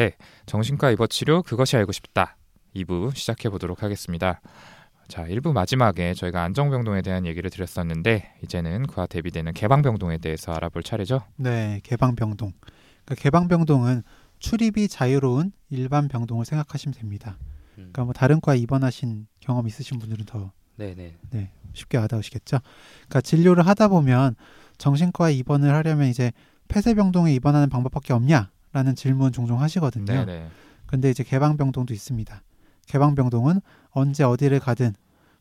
네, 0.00 0.14
정신과 0.46 0.92
입원 0.92 1.10
치료 1.10 1.42
그것이 1.42 1.76
알고 1.76 1.92
싶다. 1.92 2.38
2부 2.74 3.14
시작해 3.14 3.50
보도록 3.50 3.82
하겠습니다. 3.82 4.40
자, 5.08 5.26
1부 5.26 5.52
마지막에 5.52 6.14
저희가 6.14 6.42
안정병동에 6.42 7.02
대한 7.02 7.26
얘기를 7.26 7.50
드렸었는데 7.50 8.36
이제는 8.42 8.86
그와 8.86 9.04
대비되는 9.04 9.52
개방병동에 9.52 10.16
대해서 10.16 10.52
알아볼 10.52 10.82
차례죠. 10.84 11.20
네, 11.36 11.80
개방병동. 11.82 12.54
그러니까 13.04 13.14
개방병동은 13.14 14.02
출입이 14.38 14.88
자유로운 14.88 15.52
일반 15.68 16.08
병동을 16.08 16.46
생각하시면 16.46 16.94
됩니다. 16.94 17.36
음. 17.72 17.92
그러니까 17.92 18.04
뭐 18.04 18.14
다른 18.14 18.40
과 18.40 18.54
입원하신 18.54 19.26
경험 19.40 19.66
있으신 19.66 19.98
분들은 19.98 20.24
더 20.24 20.50
네네. 20.76 21.18
네, 21.28 21.50
쉽게 21.74 21.98
와닿으시겠죠. 21.98 22.60
그러니까 23.00 23.20
진료를 23.20 23.66
하다 23.66 23.88
보면 23.88 24.34
정신과 24.78 25.28
입원을 25.28 25.74
하려면 25.74 26.08
이제 26.08 26.32
폐쇄병동에 26.68 27.34
입원하는 27.34 27.68
방법밖에 27.68 28.14
없냐 28.14 28.50
라는 28.72 28.94
질문 28.94 29.32
종종 29.32 29.60
하시거든요. 29.60 30.04
네, 30.04 30.24
네. 30.24 30.48
근데 30.86 31.10
이제 31.10 31.22
개방병동도 31.22 31.92
있습니다. 31.94 32.42
개방병동은 32.86 33.60
언제 33.90 34.24
어디를 34.24 34.60
가든 34.60 34.94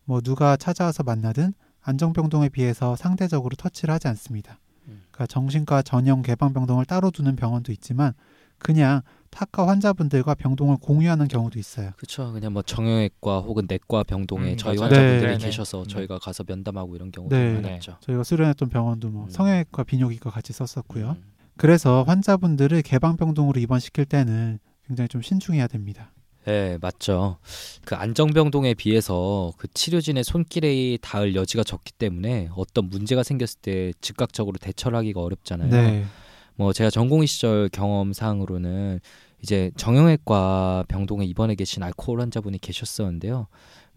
뭐 0.06 0.22
누가 0.22 0.58
찾아와서 0.58 1.04
만나든 1.04 1.54
안정병동에 1.82 2.50
비해서 2.50 2.96
상대적으로 2.96 3.56
터치를 3.56 3.94
하지 3.94 4.08
않습니다. 4.08 4.60
음. 4.88 5.04
그러니까 5.12 5.28
정신과 5.28 5.82
전용 5.84 6.22
개방병동을 6.22 6.86
따로 6.86 7.12
두는 7.12 7.36
병원도 7.36 7.72
있지만 7.72 8.14
그냥 8.58 9.02
타과 9.30 9.68
환자분들과 9.68 10.36
병동을 10.36 10.78
공유하는 10.82 11.28
경우도 11.28 11.60
있어요. 11.60 11.92
그렇죠. 11.98 12.32
그냥 12.34 12.52
뭐 12.52 12.62
정형외과 12.62 13.40
혹은 13.42 13.66
내과 13.70 14.04
병동에 14.04 14.52
음, 14.52 14.58
저희 14.58 14.76
맞아요. 14.78 14.90
환자분들이 14.90 15.32
네, 15.32 15.38
네. 15.38 15.46
계셔서 15.46 15.84
음. 15.84 15.88
저희가 15.88 16.20
가서 16.20 16.44
면담하고 16.46 16.96
이런 16.96 17.12
경우도 17.12 17.36
네. 17.36 17.54
많았죠. 17.62 17.98
저희가 18.02 18.24
수련했던 18.24 18.70
병원도 18.70 19.10
뭐 19.10 19.26
음. 19.26 19.30
성형외과, 19.30 19.84
비뇨기과 19.84 20.32
같이 20.32 20.52
썼었고요. 20.52 21.12
음. 21.12 21.29
그래서 21.60 22.04
환자분들을 22.04 22.82
개방병동으로 22.84 23.60
입원시킬 23.60 24.06
때는 24.06 24.60
굉장히 24.88 25.10
좀 25.10 25.22
신중해야 25.22 25.68
됩니다. 25.68 26.14
네, 26.46 26.78
맞죠. 26.80 27.38
그 27.84 27.96
안정병동에 27.96 28.76
비해서 28.76 29.52
그 29.58 29.68
치료진의 29.74 30.24
손길에 30.24 30.98
닿을 31.02 31.36
여지가 31.36 31.66
적기 31.66 31.92
때문에 31.92 32.48
어떤 32.56 32.90
문제가 32.90 33.24
생겼을 33.24 33.60
때 33.62 33.92
즉각적으로 34.00 34.58
대처를 34.58 34.98
하기가 35.00 35.20
어렵잖아요. 35.20 35.70
네. 35.70 36.06
뭐 36.56 36.72
제가 36.72 36.90
전공의 36.90 37.28
시절 37.28 37.68
경험상으로는 37.68 39.02
이제 39.42 39.72
정형외과 39.76 40.86
병동에 40.88 41.26
입원해 41.26 41.56
계신 41.56 41.84
알코올 41.84 42.22
환자분이 42.22 42.60
계셨었는데요. 42.60 43.48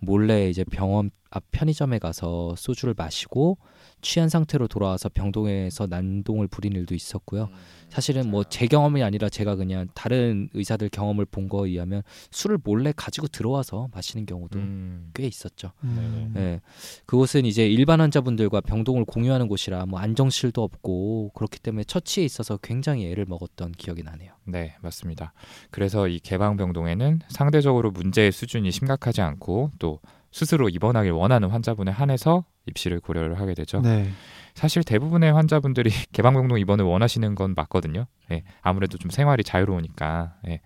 몰래 0.02 0.50
이제 0.50 0.64
병원 0.64 1.10
앞 1.30 1.44
편의점에 1.50 1.98
가서 1.98 2.54
소주를 2.58 2.94
마시고 2.94 3.56
취한 4.02 4.28
상태로 4.28 4.68
돌아와서 4.68 5.08
병동에서 5.08 5.86
난동을 5.86 6.48
부린 6.48 6.74
일도 6.74 6.94
있었고요. 6.94 7.48
사실은 7.88 8.30
뭐 8.30 8.42
제 8.52 8.66
경험이 8.66 9.02
아니라 9.02 9.30
제가 9.30 9.56
그냥 9.56 9.88
다른 9.94 10.50
의사들 10.52 10.90
경험을 10.90 11.24
본 11.24 11.48
거에 11.48 11.70
의하면 11.70 12.02
술을 12.30 12.58
몰래 12.62 12.92
가지고 12.94 13.28
들어와서 13.28 13.88
마시는 13.94 14.26
경우도 14.26 14.58
음, 14.58 15.10
꽤 15.14 15.26
있었죠. 15.26 15.72
음. 15.84 16.34
예. 16.36 16.60
그곳은 17.06 17.46
이제 17.46 17.66
일반 17.66 18.00
환자분들과 18.00 18.60
병동을 18.60 19.06
공유하는 19.06 19.48
곳이라 19.48 19.86
뭐 19.86 20.00
안정실도 20.00 20.62
없고 20.62 21.30
그렇기 21.34 21.60
때문에 21.60 21.84
처치에 21.84 22.24
있어서 22.24 22.58
굉장히 22.58 23.10
애를 23.10 23.24
먹었던 23.26 23.72
기억이 23.72 24.02
나네요. 24.02 24.32
네, 24.44 24.76
맞습니다. 24.82 25.32
그래서 25.70 26.08
이 26.08 26.18
개방병동에는 26.18 27.20
상대적으로 27.28 27.90
문제의 27.90 28.32
수준이 28.32 28.70
심각하지 28.70 29.22
않고 29.22 29.70
또 29.78 29.91
스스로 30.30 30.68
입원하길 30.68 31.12
원하는 31.12 31.50
환자분에 31.50 31.90
한해서 31.90 32.44
입시를 32.66 33.00
고려를 33.00 33.38
하게 33.38 33.54
되죠. 33.54 33.80
네. 33.80 34.08
사실 34.54 34.82
대부분의 34.82 35.32
환자분들이 35.32 35.90
개방병동 36.12 36.58
입원을 36.58 36.84
원하시는 36.84 37.34
건 37.34 37.54
맞거든요. 37.56 38.06
예, 38.30 38.42
아무래도 38.60 38.98
좀 38.98 39.10
생활이 39.10 39.44
자유로우니까. 39.44 40.34
예. 40.48 40.60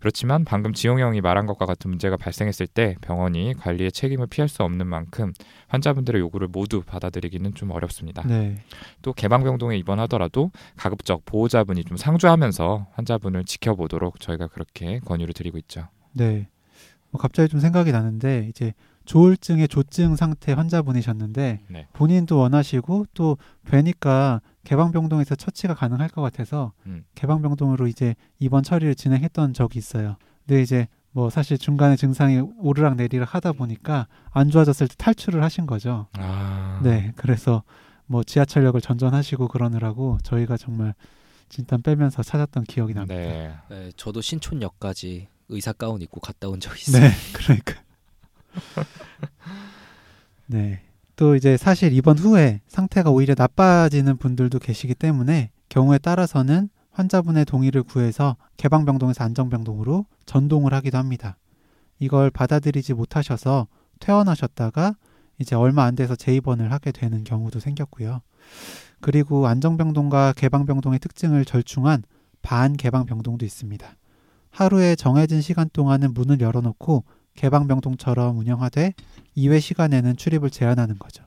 그렇지만 0.00 0.44
방금 0.44 0.72
지용 0.72 1.00
형이 1.00 1.20
말한 1.20 1.46
것과 1.46 1.66
같은 1.66 1.90
문제가 1.90 2.16
발생했을 2.16 2.66
때 2.68 2.94
병원이 3.00 3.54
관리의 3.54 3.90
책임을 3.90 4.28
피할 4.28 4.48
수 4.48 4.62
없는 4.62 4.86
만큼 4.86 5.32
환자분들의 5.68 6.20
요구를 6.20 6.48
모두 6.48 6.82
받아들이기는 6.82 7.54
좀 7.54 7.70
어렵습니다. 7.72 8.22
네. 8.26 8.62
또 9.02 9.12
개방병동에 9.12 9.76
입원하더라도 9.76 10.50
가급적 10.76 11.24
보호자분이 11.24 11.84
좀 11.84 11.96
상주하면서 11.96 12.88
환자분을 12.92 13.44
지켜보도록 13.44 14.20
저희가 14.20 14.46
그렇게 14.48 15.00
권유를 15.00 15.34
드리고 15.34 15.58
있죠. 15.58 15.88
네. 16.12 16.48
뭐 17.10 17.20
갑자기 17.20 17.48
좀 17.48 17.60
생각이 17.60 17.92
나는데 17.92 18.46
이제 18.48 18.74
조울증의 19.04 19.68
조증 19.68 20.16
상태 20.16 20.52
환자분이셨는데 20.52 21.62
네. 21.68 21.88
본인도 21.94 22.38
원하시고 22.38 23.06
또 23.14 23.38
뵈니까 23.64 24.42
개방병동에서 24.64 25.34
처치가 25.34 25.74
가능할 25.74 26.10
것 26.10 26.20
같아서 26.20 26.72
음. 26.86 27.04
개방병동으로 27.14 27.86
이제 27.86 28.14
입원 28.38 28.62
처리를 28.62 28.94
진행했던 28.94 29.54
적이 29.54 29.78
있어요. 29.78 30.16
근데 30.46 30.60
이제 30.60 30.88
뭐 31.12 31.30
사실 31.30 31.56
중간에 31.56 31.96
증상이 31.96 32.42
오르락 32.58 32.96
내리락 32.96 33.34
하다 33.34 33.52
보니까 33.52 34.08
안 34.30 34.50
좋아졌을 34.50 34.88
때 34.88 34.94
탈출을 34.98 35.42
하신 35.42 35.66
거죠. 35.66 36.08
아, 36.18 36.80
네. 36.84 37.12
그래서 37.16 37.62
뭐 38.04 38.22
지하철역을 38.22 38.82
전전하시고 38.82 39.48
그러느라고 39.48 40.18
저희가 40.22 40.58
정말 40.58 40.94
진땀 41.48 41.80
빼면서 41.80 42.22
찾았던 42.22 42.64
기억이 42.64 42.92
납니다. 42.92 43.14
네. 43.14 43.54
예, 43.70 43.92
저도 43.96 44.20
신촌역까지 44.20 45.28
의사 45.48 45.72
가운 45.72 46.02
입고 46.02 46.20
갔다 46.20 46.48
온 46.48 46.60
적이 46.60 46.80
있어요. 46.80 47.02
네, 47.02 47.10
그러니까. 47.32 47.74
네. 50.46 50.82
또 51.16 51.34
이제 51.34 51.56
사실 51.56 51.92
입원 51.92 52.16
후에 52.16 52.60
상태가 52.68 53.10
오히려 53.10 53.34
나빠지는 53.36 54.18
분들도 54.18 54.58
계시기 54.60 54.94
때문에 54.94 55.50
경우에 55.68 55.98
따라서는 55.98 56.68
환자분의 56.92 57.44
동의를 57.44 57.82
구해서 57.82 58.36
개방병동에서 58.56 59.24
안정병동으로 59.24 60.06
전동을 60.26 60.72
하기도 60.74 60.98
합니다. 60.98 61.36
이걸 61.98 62.30
받아들이지 62.30 62.94
못하셔서 62.94 63.66
퇴원하셨다가 64.00 64.94
이제 65.38 65.54
얼마 65.56 65.84
안 65.84 65.94
돼서 65.94 66.16
재입원을 66.16 66.72
하게 66.72 66.92
되는 66.92 67.24
경우도 67.24 67.60
생겼고요. 67.60 68.20
그리고 69.00 69.46
안정병동과 69.46 70.34
개방병동의 70.36 70.98
특징을 70.98 71.44
절충한 71.44 72.02
반개방병동도 72.42 73.44
있습니다. 73.44 73.96
하루에 74.58 74.96
정해진 74.96 75.40
시간 75.40 75.70
동안은 75.72 76.14
문을 76.14 76.40
열어놓고 76.40 77.04
개방병동처럼 77.36 78.36
운영하되 78.38 78.92
이외 79.36 79.60
시간에는 79.60 80.16
출입을 80.16 80.50
제한하는 80.50 80.98
거죠. 80.98 81.22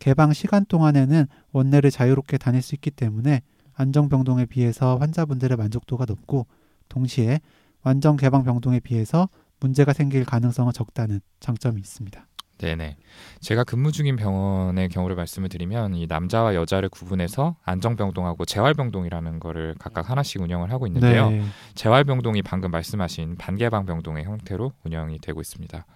개방 0.00 0.32
시간 0.32 0.64
동안에는 0.64 1.26
원내를 1.52 1.92
자유롭게 1.92 2.36
다닐 2.36 2.60
수 2.60 2.74
있기 2.74 2.90
때문에 2.90 3.42
안정병동에 3.74 4.46
비해서 4.46 4.96
환자분들의 4.96 5.56
만족도가 5.56 6.04
높고 6.06 6.48
동시에 6.88 7.40
완전 7.82 8.16
개방병동에 8.16 8.80
비해서 8.80 9.28
문제가 9.60 9.92
생길 9.92 10.24
가능성은 10.24 10.72
적다는 10.72 11.20
장점이 11.38 11.80
있습니다. 11.80 12.27
네네. 12.58 12.96
제가 13.40 13.64
근무 13.64 13.92
중인 13.92 14.16
병원의 14.16 14.88
경우를 14.88 15.16
말씀을 15.16 15.48
드리면 15.48 15.94
이 15.94 16.06
남자와 16.06 16.54
여자를 16.54 16.88
구분해서 16.88 17.56
안정병동하고 17.62 18.44
재활병동이라는 18.44 19.40
거를 19.40 19.74
각각 19.78 20.10
하나씩 20.10 20.42
운영을 20.42 20.72
하고 20.72 20.86
있는데요. 20.86 21.30
네. 21.30 21.42
재활병동이 21.74 22.42
방금 22.42 22.70
말씀하신 22.70 23.36
반개방 23.36 23.86
병동의 23.86 24.24
형태로 24.24 24.72
운영이 24.84 25.20
되고 25.20 25.40
있습니다. 25.40 25.86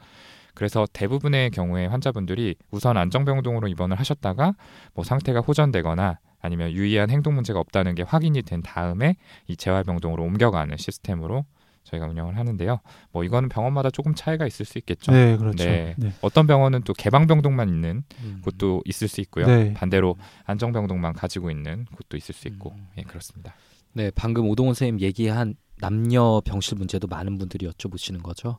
그래서 0.54 0.86
대부분의 0.92 1.50
경우에 1.50 1.86
환자분들이 1.86 2.54
우선 2.70 2.96
안정병동으로 2.96 3.68
입원을 3.68 3.98
하셨다가 3.98 4.54
뭐 4.94 5.04
상태가 5.04 5.40
호전되거나 5.40 6.18
아니면 6.40 6.72
유의한 6.72 7.10
행동 7.10 7.34
문제가 7.34 7.58
없다는 7.60 7.94
게 7.94 8.02
확인이 8.02 8.42
된 8.42 8.62
다음에 8.62 9.16
이 9.46 9.56
재활병동으로 9.56 10.22
옮겨가는 10.22 10.76
시스템으로 10.76 11.44
저희가 11.84 12.06
운영을 12.06 12.36
하는데요. 12.36 12.78
뭐 13.10 13.24
이거는 13.24 13.48
병원마다 13.48 13.90
조금 13.90 14.14
차이가 14.14 14.46
있을 14.46 14.64
수 14.64 14.78
있겠죠. 14.78 15.12
네, 15.12 15.36
그렇죠. 15.36 15.64
네. 15.64 15.94
네. 15.98 16.12
어떤 16.20 16.46
병원은 16.46 16.82
또 16.82 16.92
개방병동만 16.92 17.68
있는 17.68 18.04
음. 18.22 18.40
곳도 18.44 18.82
있을 18.84 19.08
수 19.08 19.20
있고요. 19.22 19.46
네. 19.46 19.74
반대로 19.74 20.16
안정병동만 20.44 21.12
가지고 21.14 21.50
있는 21.50 21.86
곳도 21.96 22.16
있을 22.16 22.34
수 22.34 22.48
있고, 22.48 22.72
음. 22.76 22.86
예 22.98 23.02
그렇습니다. 23.02 23.54
네, 23.92 24.10
방금 24.14 24.48
오동훈 24.48 24.74
선생님 24.74 25.00
얘기한 25.00 25.54
남녀 25.80 26.40
병실 26.44 26.78
문제도 26.78 27.06
많은 27.08 27.38
분들이 27.38 27.68
여쭤보시는 27.68 28.22
거죠. 28.22 28.58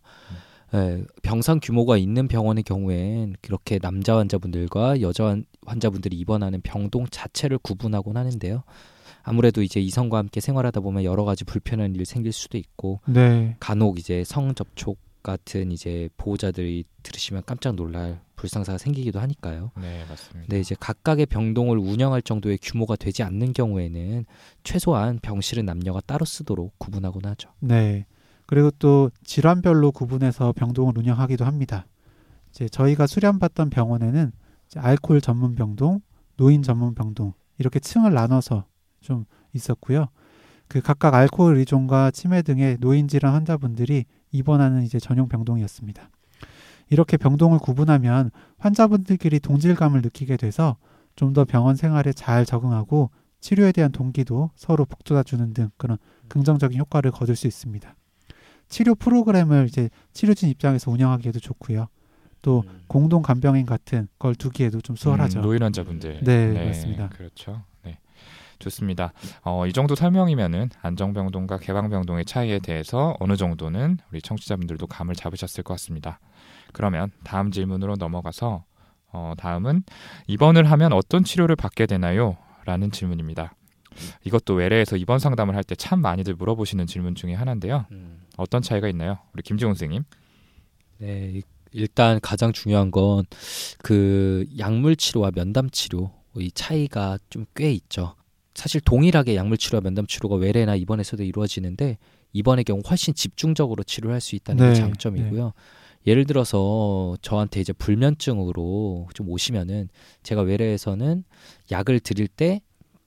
네, 0.73 1.03
병상 1.21 1.59
규모가 1.61 1.97
있는 1.97 2.27
병원의 2.27 2.63
경우엔 2.63 3.35
그렇게 3.41 3.77
남자 3.79 4.17
환자분들과 4.17 5.01
여자 5.01 5.25
환- 5.27 5.45
환자분들이 5.65 6.17
입원하는 6.17 6.61
병동 6.61 7.05
자체를 7.09 7.59
구분하곤 7.59 8.17
하는데요. 8.17 8.63
아무래도 9.23 9.61
이제 9.61 9.79
이성과 9.79 10.17
함께 10.17 10.41
생활하다 10.41 10.81
보면 10.81 11.03
여러 11.03 11.23
가지 11.23 11.45
불편한 11.45 11.95
일이 11.95 12.05
생길 12.05 12.31
수도 12.31 12.57
있고 12.57 12.99
네. 13.07 13.55
간혹 13.59 13.97
이제 13.97 14.23
성 14.23 14.53
접촉 14.53 14.99
같은 15.23 15.71
이제 15.71 16.09
보호자들이 16.17 16.83
들으시면 17.01 17.43
깜짝 17.45 17.75
놀랄 17.75 18.19
불상사가 18.35 18.77
생기기도 18.77 19.21
하니까요. 19.21 19.71
네 19.77 20.03
맞습니다. 20.09 20.47
근데 20.47 20.59
이제 20.59 20.75
각각의 20.77 21.27
병동을 21.27 21.77
운영할 21.77 22.21
정도의 22.21 22.59
규모가 22.61 22.97
되지 22.97 23.23
않는 23.23 23.53
경우에는 23.53 24.25
최소한 24.63 25.19
병실은 25.21 25.65
남녀가 25.65 26.01
따로 26.01 26.25
쓰도록 26.25 26.77
구분하곤 26.77 27.25
하죠. 27.25 27.49
네. 27.61 28.05
그리고 28.45 28.69
또 28.71 29.09
질환별로 29.23 29.93
구분해서 29.93 30.51
병동을 30.51 30.97
운영하기도 30.97 31.45
합니다. 31.45 31.85
이제 32.49 32.67
저희가 32.67 33.07
수련받던 33.07 33.69
병원에는 33.69 34.33
알코올 34.75 35.21
전문 35.21 35.55
병동, 35.55 36.01
노인 36.35 36.61
전문 36.61 36.93
병동 36.93 37.33
이렇게 37.57 37.79
층을 37.79 38.13
나눠서 38.13 38.65
좀 39.03 39.25
있었고요. 39.53 40.07
그 40.67 40.81
각각 40.81 41.13
알코올 41.13 41.57
의존과 41.57 42.09
치매 42.11 42.41
등의 42.41 42.77
노인 42.79 43.07
질환 43.07 43.33
환자분들이 43.35 44.05
입원하는 44.31 44.81
이제 44.83 44.97
전용 44.99 45.27
병동이었습니다. 45.27 46.09
이렇게 46.89 47.17
병동을 47.17 47.59
구분하면 47.59 48.31
환자분들끼리 48.57 49.39
동질감을 49.39 50.01
느끼게 50.01 50.37
돼서 50.37 50.77
좀 51.15 51.33
더 51.33 51.45
병원 51.45 51.75
생활에 51.75 52.11
잘 52.11 52.45
적응하고 52.45 53.11
치료에 53.39 53.71
대한 53.71 53.91
동기도 53.91 54.49
서로 54.55 54.85
북돋아주는 54.85 55.53
등 55.53 55.69
그런 55.77 55.97
긍정적인 56.29 56.79
효과를 56.79 57.11
거둘 57.11 57.35
수 57.35 57.45
있습니다. 57.45 57.95
치료 58.69 58.95
프로그램을 58.95 59.67
이제 59.67 59.89
치료진 60.13 60.49
입장에서 60.49 60.89
운영하기에도 60.89 61.39
좋고요. 61.39 61.87
또 62.41 62.63
음. 62.65 62.81
공동 62.87 63.21
간병인 63.21 63.65
같은 63.65 64.07
걸 64.17 64.33
두기에도 64.35 64.81
좀 64.81 64.95
수월하죠. 64.95 65.39
음, 65.39 65.43
노인 65.43 65.61
환자분들. 65.61 66.21
네, 66.23 66.65
맞습니다. 66.65 67.09
그렇죠. 67.09 67.63
네. 68.53 68.59
좋습니다. 68.59 69.13
어, 69.43 69.65
이 69.67 69.73
정도 69.73 69.95
설명이면은 69.95 70.69
안정병동과 70.81 71.57
개방병동의 71.59 72.25
차이에 72.25 72.59
대해서 72.59 73.15
어느 73.19 73.35
정도는 73.35 73.97
우리 74.11 74.21
청취자분들도 74.21 74.87
감을 74.87 75.15
잡으셨을 75.15 75.63
것 75.63 75.73
같습니다. 75.75 76.19
그러면 76.71 77.11
다음 77.23 77.51
질문으로 77.51 77.95
넘어가서 77.97 78.63
어, 79.11 79.33
다음은 79.37 79.83
입원을 80.27 80.69
하면 80.71 80.93
어떤 80.93 81.23
치료를 81.23 81.55
받게 81.55 81.85
되나요? 81.85 82.37
라는 82.65 82.89
질문입니다. 82.91 83.53
이것도 84.23 84.55
외래에서 84.55 84.97
입원 84.97 85.19
상담을 85.19 85.55
할 85.55 85.63
때 85.63 85.75
참 85.75 85.99
많이들 86.01 86.33
물어보시는 86.35 86.87
질문 86.87 87.13
중에 87.13 87.33
하나인데요. 87.35 87.85
음. 87.91 88.23
어떤 88.37 88.61
차이가 88.63 88.87
있나요? 88.87 89.19
우리 89.33 89.43
김지훈 89.43 89.73
선생님. 89.73 90.03
네, 90.97 91.31
이- 91.35 91.41
일단 91.73 92.19
가장 92.21 92.51
중요한 92.53 92.89
건 92.91 93.23
그 93.79 94.45
약물 94.57 94.95
치료와 94.95 95.31
면담 95.31 95.69
치료 95.69 96.11
이 96.37 96.51
차이가 96.51 97.17
좀 97.29 97.45
꽤 97.55 97.71
있죠. 97.73 98.15
사실 98.55 98.81
동일하게 98.81 99.35
약물 99.35 99.57
치료와 99.57 99.81
면담 99.81 100.05
치료가 100.05 100.35
외래나 100.35 100.75
입원에서도 100.75 101.23
이루어지는데 101.23 101.97
입원의 102.33 102.65
경우 102.65 102.81
훨씬 102.87 103.13
집중적으로 103.13 103.83
치료할 103.83 104.21
수 104.21 104.35
있다는 104.35 104.63
네, 104.63 104.73
게 104.73 104.79
장점이고요. 104.79 105.53
예를 106.05 106.25
들어서 106.25 107.17
저한테 107.21 107.61
이제 107.61 107.71
불면증으로 107.73 109.07
좀 109.13 109.29
오시면은 109.29 109.89
제가 110.23 110.41
외래에서는 110.41 111.23
약을 111.71 111.99
드릴 112.01 112.27
때 112.27 112.61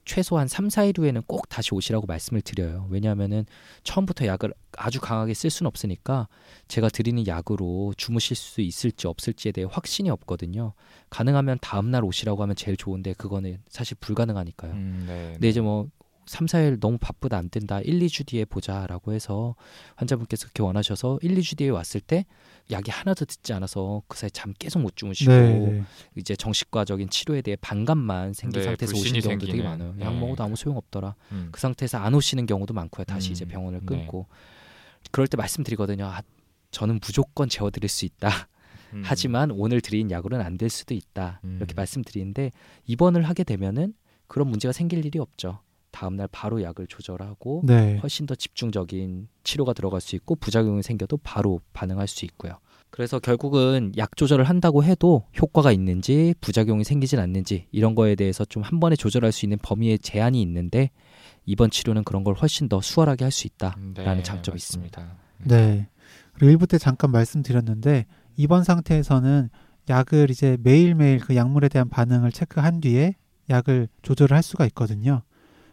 최소한 0.07 0.47
3, 0.47 0.69
4일 0.69 0.97
후에는 0.97 1.21
꼭 1.27 1.49
다시 1.49 1.75
오시라고 1.75 2.07
말씀을 2.07 2.41
드려요. 2.41 2.87
왜냐하면은 2.89 3.45
처음부터 3.83 4.25
약을 4.25 4.53
아주 4.77 5.01
강하게 5.01 5.33
쓸 5.33 5.49
수는 5.49 5.67
없으니까 5.67 6.29
제가 6.69 6.87
드리는 6.89 7.27
약으로 7.27 7.93
주무실 7.97 8.35
수 8.37 8.61
있을지 8.61 9.07
없을지에 9.07 9.51
대해 9.51 9.67
확신이 9.69 10.09
없거든요. 10.09 10.73
가능하면 11.09 11.57
다음 11.61 11.91
날 11.91 12.05
오시라고 12.05 12.41
하면 12.41 12.55
제일 12.55 12.77
좋은데 12.77 13.13
그거는 13.13 13.59
사실 13.67 13.97
불가능하니까요. 13.99 14.71
음, 14.71 15.05
네. 15.07 15.31
근데 15.33 15.49
이제 15.49 15.59
뭐 15.59 15.89
3, 16.27 16.45
4일 16.45 16.79
너무 16.79 16.97
바쁘다 16.99 17.37
안 17.37 17.49
된다. 17.49 17.79
1, 17.81 17.99
2주 17.99 18.25
뒤에 18.25 18.45
보자라고 18.45 19.13
해서 19.13 19.55
환자분께서 19.95 20.43
그렇게 20.47 20.61
원하셔서 20.63 21.19
1, 21.21 21.35
2주 21.35 21.57
뒤에 21.57 21.69
왔을 21.69 22.01
때 22.01 22.25
약이 22.69 22.91
하나도 22.91 23.25
듣지 23.25 23.53
않아서 23.53 24.01
그 24.07 24.17
사이 24.17 24.29
잠 24.31 24.53
계속 24.59 24.79
못 24.79 24.95
주무시고 24.95 25.31
네, 25.31 25.59
네. 25.59 25.83
이제 26.15 26.35
정식과적인 26.35 27.09
치료에 27.09 27.41
대해 27.41 27.55
반감만 27.61 28.33
생긴 28.33 28.59
네, 28.61 28.65
상태에서 28.65 28.93
오시는 28.97 29.21
경우도 29.21 29.39
되게 29.45 29.51
생기는. 29.53 29.69
많아요. 29.71 29.93
네. 29.97 30.05
약 30.05 30.17
먹어도 30.19 30.43
아무 30.43 30.55
소용 30.57 30.75
없더라. 30.77 31.15
음, 31.31 31.49
그 31.51 31.61
상태에서 31.61 31.97
안 31.97 32.13
오시는 32.13 32.45
경우도 32.45 32.73
많고요. 32.73 33.05
다시 33.05 33.29
음, 33.29 33.31
이제 33.31 33.45
병원을 33.45 33.79
네. 33.79 33.85
끊고 33.85 34.27
그럴 35.11 35.27
때 35.27 35.37
말씀드리거든요. 35.37 36.05
아, 36.05 36.21
저는 36.71 36.99
무조건 37.01 37.47
재워드릴 37.47 37.87
수 37.89 38.03
있다. 38.03 38.29
음, 38.93 39.01
하지만 39.05 39.51
오늘 39.51 39.79
드린 39.79 40.11
약으로는 40.11 40.45
안 40.45 40.57
될 40.57 40.69
수도 40.69 40.93
있다. 40.93 41.39
음. 41.45 41.55
이렇게 41.57 41.73
말씀드리는데 41.73 42.51
입원을 42.85 43.23
하게 43.23 43.43
되면은 43.45 43.93
그런 44.27 44.49
문제가 44.49 44.73
생길 44.73 45.05
일이 45.05 45.19
없죠. 45.19 45.61
다음 45.91 46.15
날 46.15 46.27
바로 46.31 46.61
약을 46.61 46.87
조절하고 46.87 47.63
네. 47.65 47.97
훨씬 47.99 48.25
더 48.25 48.35
집중적인 48.35 49.27
치료가 49.43 49.73
들어갈 49.73 50.01
수 50.01 50.15
있고 50.15 50.35
부작용이 50.35 50.83
생겨도 50.83 51.17
바로 51.23 51.61
반응할 51.73 52.07
수 52.07 52.25
있고요. 52.25 52.59
그래서 52.89 53.19
결국은 53.19 53.91
약 53.97 54.15
조절을 54.15 54.45
한다고 54.45 54.83
해도 54.83 55.25
효과가 55.41 55.71
있는지 55.71 56.33
부작용이 56.39 56.83
생기진 56.83 57.19
않는지 57.19 57.67
이런 57.71 57.95
거에 57.95 58.15
대해서 58.15 58.45
좀 58.45 58.63
한 58.63 58.79
번에 58.79 58.95
조절할 58.95 59.31
수 59.31 59.45
있는 59.45 59.57
범위의 59.61 59.99
제한이 59.99 60.41
있는데 60.41 60.91
이번 61.45 61.69
치료는 61.69 62.03
그런 62.03 62.23
걸 62.23 62.35
훨씬 62.35 62.69
더 62.69 62.79
수월하게 62.81 63.25
할 63.25 63.31
수 63.31 63.47
있다라는 63.47 63.93
네, 63.93 64.23
장점이 64.23 64.55
맞습니다. 64.55 65.01
있습니다. 65.01 65.17
네. 65.45 65.87
그리고 66.33 66.51
일부 66.51 66.67
때 66.67 66.77
잠깐 66.77 67.11
말씀드렸는데 67.11 68.05
입원 68.35 68.63
상태에서는 68.63 69.49
약을 69.89 70.29
이제 70.31 70.57
매일매일 70.61 71.19
그 71.19 71.35
약물에 71.35 71.69
대한 71.69 71.89
반응을 71.89 72.31
체크한 72.31 72.81
뒤에 72.81 73.15
약을 73.49 73.87
조절을 74.01 74.35
할 74.35 74.43
수가 74.43 74.65
있거든요. 74.67 75.23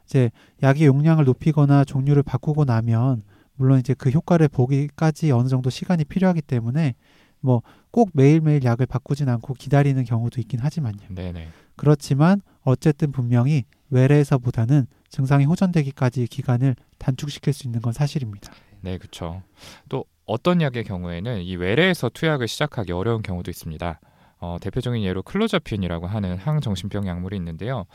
이제 0.04 0.30
약의 0.62 0.86
용량을 0.86 1.24
높이거나 1.24 1.84
종류를 1.84 2.22
바꾸고 2.22 2.64
나면 2.64 3.22
물론 3.56 3.78
이제 3.78 3.94
그 3.94 4.10
효과를 4.10 4.48
보기까지 4.48 5.30
어느 5.30 5.48
정도 5.48 5.70
시간이 5.70 6.04
필요하기 6.04 6.42
때문에 6.42 6.94
뭐 7.40 7.62
꼭 7.94 8.10
매일매일 8.12 8.64
약을 8.64 8.86
바꾸진 8.86 9.28
않고 9.28 9.54
기다리는 9.54 10.02
경우도 10.02 10.40
있긴 10.40 10.58
하지만요. 10.58 10.98
네네. 11.10 11.48
그렇지만 11.76 12.40
어쨌든 12.62 13.12
분명히 13.12 13.66
외래에서보다는 13.90 14.88
증상이 15.10 15.44
호전되기까지 15.44 16.26
기간을 16.26 16.74
단축시킬 16.98 17.52
수 17.52 17.68
있는 17.68 17.80
건 17.80 17.92
사실입니다. 17.92 18.52
네, 18.80 18.98
그렇죠. 18.98 19.44
또 19.88 20.06
어떤 20.26 20.60
약의 20.60 20.82
경우에는 20.82 21.42
이 21.42 21.54
외래에서 21.54 22.08
투약을 22.08 22.48
시작하기 22.48 22.90
어려운 22.90 23.22
경우도 23.22 23.48
있습니다. 23.52 24.00
어, 24.40 24.56
대표적인 24.60 25.04
예로 25.04 25.22
클로자핀이라고 25.22 26.08
하는 26.08 26.36
항정신병 26.36 27.06
약물이 27.06 27.36
있는데요. 27.36 27.86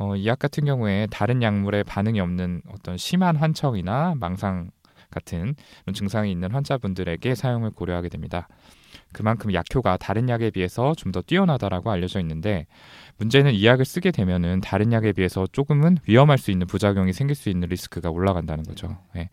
어, 0.00 0.16
이 0.16 0.26
약 0.26 0.38
같은 0.38 0.64
경우에 0.64 1.06
다른 1.10 1.42
약물에 1.42 1.82
반응이 1.82 2.18
없는 2.20 2.62
어떤 2.72 2.96
심한 2.96 3.36
환청이나 3.36 4.14
망상 4.16 4.70
같은 5.10 5.54
증상이 5.92 6.30
있는 6.30 6.52
환자분들에게 6.52 7.34
사용을 7.34 7.70
고려하게 7.70 8.08
됩니다. 8.08 8.48
그만큼 9.12 9.52
약효가 9.52 9.96
다른 9.98 10.28
약에 10.28 10.50
비해서 10.50 10.94
좀 10.96 11.12
더 11.12 11.20
뛰어나다라고 11.20 11.90
알려져 11.90 12.20
있는데 12.20 12.66
문제는 13.18 13.52
이 13.52 13.66
약을 13.66 13.84
쓰게 13.84 14.10
되면은 14.12 14.60
다른 14.60 14.92
약에 14.92 15.12
비해서 15.12 15.46
조금은 15.50 15.98
위험할 16.06 16.38
수 16.38 16.50
있는 16.52 16.66
부작용이 16.68 17.12
생길 17.12 17.34
수 17.36 17.50
있는 17.50 17.68
리스크가 17.68 18.08
올라간다는 18.10 18.64
거죠. 18.64 18.96
예. 19.16 19.28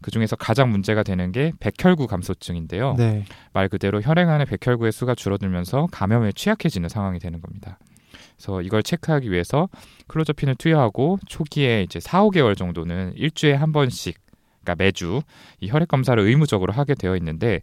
그 0.00 0.10
중에서 0.12 0.34
가장 0.36 0.70
문제가 0.70 1.02
되는 1.02 1.30
게 1.32 1.52
백혈구 1.60 2.06
감소증인데요. 2.06 2.94
네. 2.96 3.24
말 3.52 3.68
그대로 3.68 4.00
혈액 4.00 4.28
안에 4.28 4.44
백혈구의 4.46 4.92
수가 4.92 5.14
줄어들면서 5.14 5.88
감염에 5.92 6.32
취약해지는 6.32 6.88
상황이 6.88 7.18
되는 7.18 7.40
겁니다. 7.40 7.78
그래서 8.40 8.62
이걸 8.62 8.82
체크하기 8.82 9.30
위해서 9.30 9.68
클로저핀을 10.06 10.54
투여하고 10.54 11.18
초기에 11.26 11.82
이제 11.82 12.00
4, 12.00 12.22
5개월 12.22 12.56
정도는 12.56 13.12
일주일에 13.14 13.54
한 13.54 13.70
번씩 13.70 14.18
그러니까 14.62 14.82
매주 14.82 15.20
이 15.60 15.68
혈액 15.68 15.88
검사를 15.88 16.20
의무적으로 16.22 16.72
하게 16.72 16.94
되어 16.94 17.16
있는데 17.16 17.60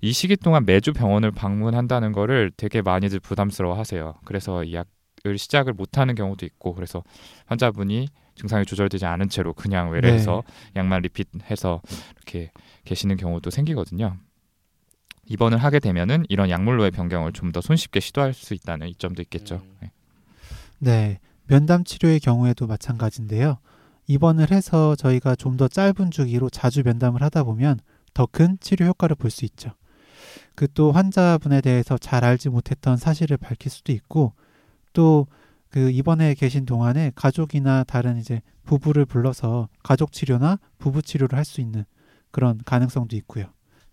이 0.00 0.12
시기 0.12 0.36
동안 0.36 0.64
매주 0.64 0.94
병원을 0.94 1.30
방문한다는 1.30 2.12
거를 2.12 2.50
되게 2.56 2.80
많이들 2.80 3.20
부담스러워 3.20 3.76
하세요. 3.78 4.14
그래서 4.24 4.64
이 4.64 4.74
약을 4.74 5.36
시작을 5.36 5.74
못 5.74 5.98
하는 5.98 6.14
경우도 6.14 6.46
있고 6.46 6.74
그래서 6.74 7.02
환자분이 7.46 8.08
증상이 8.34 8.64
조절되지 8.64 9.04
않은 9.04 9.28
채로 9.28 9.52
그냥 9.52 9.90
외래에서 9.90 10.42
약만 10.74 11.02
리핏해서 11.02 11.82
이렇게 12.16 12.50
계시는 12.86 13.16
경우도 13.18 13.50
생기거든요. 13.50 14.16
입원을 15.26 15.58
하게 15.58 15.80
되면은 15.80 16.24
이런 16.28 16.48
약물로의 16.50 16.90
변경을 16.92 17.32
좀 17.32 17.52
더 17.52 17.60
손쉽게 17.60 18.00
시도할 18.00 18.32
수 18.34 18.54
있다는 18.54 18.88
이점도 18.88 19.22
있겠죠. 19.22 19.56
음. 19.56 19.76
네. 19.80 19.90
네. 20.84 21.18
면담 21.46 21.84
치료의 21.84 22.20
경우에도 22.20 22.66
마찬가지인데요. 22.66 23.58
입원을 24.06 24.50
해서 24.50 24.94
저희가 24.96 25.34
좀 25.34 25.56
더 25.56 25.68
짧은 25.68 26.10
주기로 26.10 26.50
자주 26.50 26.82
면담을 26.84 27.22
하다 27.22 27.44
보면 27.44 27.78
더 28.12 28.26
큰 28.26 28.58
치료 28.60 28.86
효과를 28.86 29.16
볼 29.16 29.30
수 29.30 29.44
있죠. 29.46 29.70
그 30.54 30.66
또 30.68 30.92
환자분에 30.92 31.60
대해서 31.60 31.96
잘 31.98 32.24
알지 32.24 32.48
못했던 32.50 32.96
사실을 32.96 33.36
밝힐 33.36 33.70
수도 33.70 33.92
있고 33.92 34.34
또 34.92 35.26
그 35.70 35.90
입원해 35.90 36.34
계신 36.34 36.66
동안에 36.66 37.10
가족이나 37.16 37.82
다른 37.82 38.16
이제 38.16 38.42
부부를 38.64 39.06
불러서 39.06 39.68
가족 39.82 40.12
치료나 40.12 40.60
부부 40.78 41.02
치료를 41.02 41.36
할 41.36 41.44
수 41.44 41.60
있는 41.60 41.84
그런 42.30 42.60
가능성도 42.64 43.16
있고요. 43.16 43.46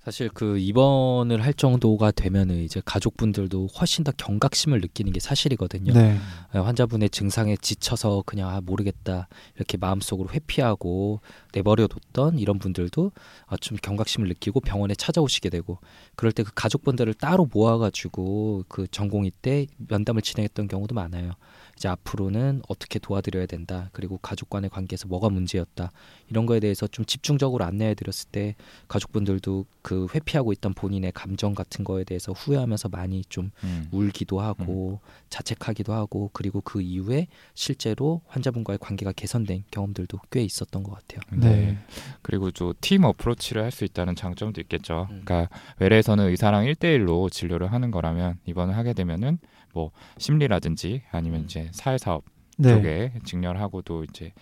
사실 0.04 0.30
그 0.30 0.58
입원을 0.58 1.44
할 1.44 1.54
정도가 1.54 2.12
되면은 2.12 2.64
이제 2.64 2.82
가족분들도 2.84 3.68
훨씬 3.80 4.04
더 4.04 4.12
경각심을 4.12 4.82
느끼는 4.82 5.14
게 5.14 5.20
사실이거든요. 5.20 5.94
네. 5.94 6.18
예, 6.56 6.60
환자분의 6.60 7.12
증상에 7.12 7.56
지쳐서 7.56 8.24
그냥 8.26 8.50
아, 8.50 8.62
모르겠다 8.62 9.28
이렇게 9.56 9.78
마음속으로 9.78 10.30
회피하고 10.32 11.22
내버려뒀던 11.54 12.40
이런 12.40 12.60
분들도 12.60 13.12
아, 13.46 13.58
좀 13.58 13.78
경각심을 13.82 14.28
느끼고 14.28 14.60
병원에 14.62 14.96
찾아오시게 14.96 15.50
되고 15.50 15.80
그럴 16.16 16.32
때 16.32 16.42
그 16.44 16.52
가족분들을 16.56 17.14
따로 17.16 17.48
모아가지고 17.52 18.66
그 18.68 18.88
전공의 18.90 19.32
때 19.42 19.68
면담을 19.78 20.22
진행했던 20.22 20.68
경우도 20.68 20.96
많아요. 20.96 21.34
이제 21.82 21.88
앞으로는 21.88 22.62
어떻게 22.68 23.00
도와드려야 23.00 23.48
된다. 23.48 23.90
그리고 23.92 24.20
가족 24.20 24.52
간의 24.52 24.70
관계에서 24.70 25.08
뭐가 25.08 25.30
문제였다. 25.30 25.92
이런 26.30 26.46
거에 26.46 26.60
대해서 26.60 26.86
좀 26.86 27.06
집중적으로 27.06 27.66
안내해 27.66 27.96
드렸을 27.96 28.30
때 28.32 28.54
가족분들도 28.88 29.66
그 29.82 30.06
회피하고 30.14 30.54
있던 30.54 30.76
본인의 30.76 31.12
감정 31.14 31.56
같은 31.56 31.84
거에 31.84 32.04
대해서 32.04 32.34
후회하면서 32.34 32.90
많이 32.90 33.24
좀 33.30 33.50
음. 33.64 33.88
울기도 33.92 34.40
하고 34.40 35.00
자책하기도 35.32 35.92
하고 35.92 36.30
그리고 36.34 36.62
그 36.62 36.82
이후에 36.84 37.26
실제로 37.56 38.22
환자분과의 38.28 38.78
관계가 38.78 39.14
개선된 39.14 39.64
경험들도 39.72 40.20
꽤 40.30 40.44
있었던 40.44 40.84
것 40.84 40.92
같아요. 40.92 41.22
네. 41.32 41.50
네. 41.50 41.78
그리고 42.22 42.52
또 42.52 42.75
team 42.75 43.06
approach를 43.06 43.64
할 43.64 43.72
수 43.72 43.86
있다는 43.86 44.16
장점도 44.16 44.60
있겠죠. 44.62 45.08
음. 45.10 45.22
그러니까 45.24 45.50
외래에서는 45.80 46.28
의사랑 46.28 46.66
1대1로 46.66 47.32
진료를 47.32 47.72
하는 47.72 47.90
거라면 47.90 48.38
입원을 48.46 48.76
하게 48.76 48.94
되면은 48.94 49.40
뭐 49.74 49.92
심리라든지 50.18 51.04
아니면 51.12 51.42
음. 51.42 51.46
이제 51.46 51.70
사회사업 51.74 52.24
네. 52.58 52.70
쪽에 52.76 53.14
직렬하고도 53.26 54.04
이제 54.06 54.34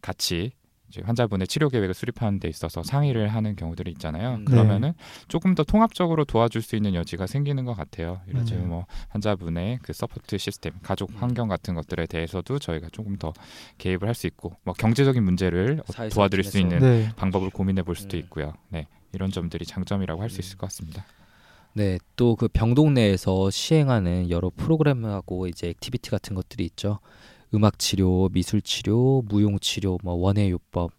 같이 0.00 0.52
이제 0.88 1.00
환자분의 1.06 1.46
치료 1.46 1.70
계획을 1.70 1.94
수립하는 1.94 2.38
데 2.38 2.48
있어서 2.48 2.82
상의를 2.82 3.28
하는 3.28 3.56
경우들이 3.56 3.90
있잖아요. 3.92 4.34
음. 4.34 4.44
그러면은 4.44 4.92
조금 5.26 5.54
더 5.54 5.64
통합적으로 5.64 6.26
도와줄 6.26 6.60
수 6.60 6.76
있는 6.76 6.92
여지가 6.94 7.26
생기는 7.26 7.64
것 7.64 7.72
같아요. 7.72 8.20
이런 8.26 8.46
음. 8.48 8.68
뭐 8.68 8.86
환자분의 9.08 9.78
그 9.82 9.94
support 9.94 10.36
system, 10.36 10.72
가족 10.82 11.08
음. 11.12 11.16
환경 11.16 11.48
같은 11.48 11.72
것들에 11.74 12.04
대해서도 12.06 12.58
저희가 12.58 12.88
조금 12.92 13.16
더 13.16 13.32
개입을 13.78 14.06
할 14.06 14.14
수 14.14 14.26
있고 14.26 14.54
뭐 14.64 14.74
경제적인 14.74 15.22
문제를 15.22 15.80
어- 15.88 16.08
도와드릴 16.10 16.44
수. 16.44 16.58
있는 16.58 16.78
네. 16.80 17.08
방법을 17.16 17.48
고민해 17.48 17.82
볼 17.84 17.96
수도 17.96 18.18
음. 18.18 18.20
있고요. 18.24 18.52
네. 18.68 18.86
이런 19.14 19.30
점들이 19.30 19.64
장점이라고 19.64 20.20
할수 20.20 20.38
음. 20.38 20.40
있을 20.40 20.58
것 20.58 20.66
같습니다. 20.66 21.06
네, 21.74 21.98
또 22.16 22.36
그 22.36 22.48
병동 22.48 22.94
내에서 22.94 23.50
시행하는 23.50 24.30
여러 24.30 24.50
프로그램하고 24.50 25.46
이제 25.46 25.68
activity 25.68 26.10
같은 26.10 26.34
것들이 26.34 26.64
있죠. 26.66 26.98
음악 27.54 27.78
치료, 27.78 28.28
미술 28.30 28.60
치료, 28.62 29.22
무용 29.28 29.58
치료, 29.58 29.98
뭐 30.02 30.14
원예 30.14 30.50
요법 30.50 30.92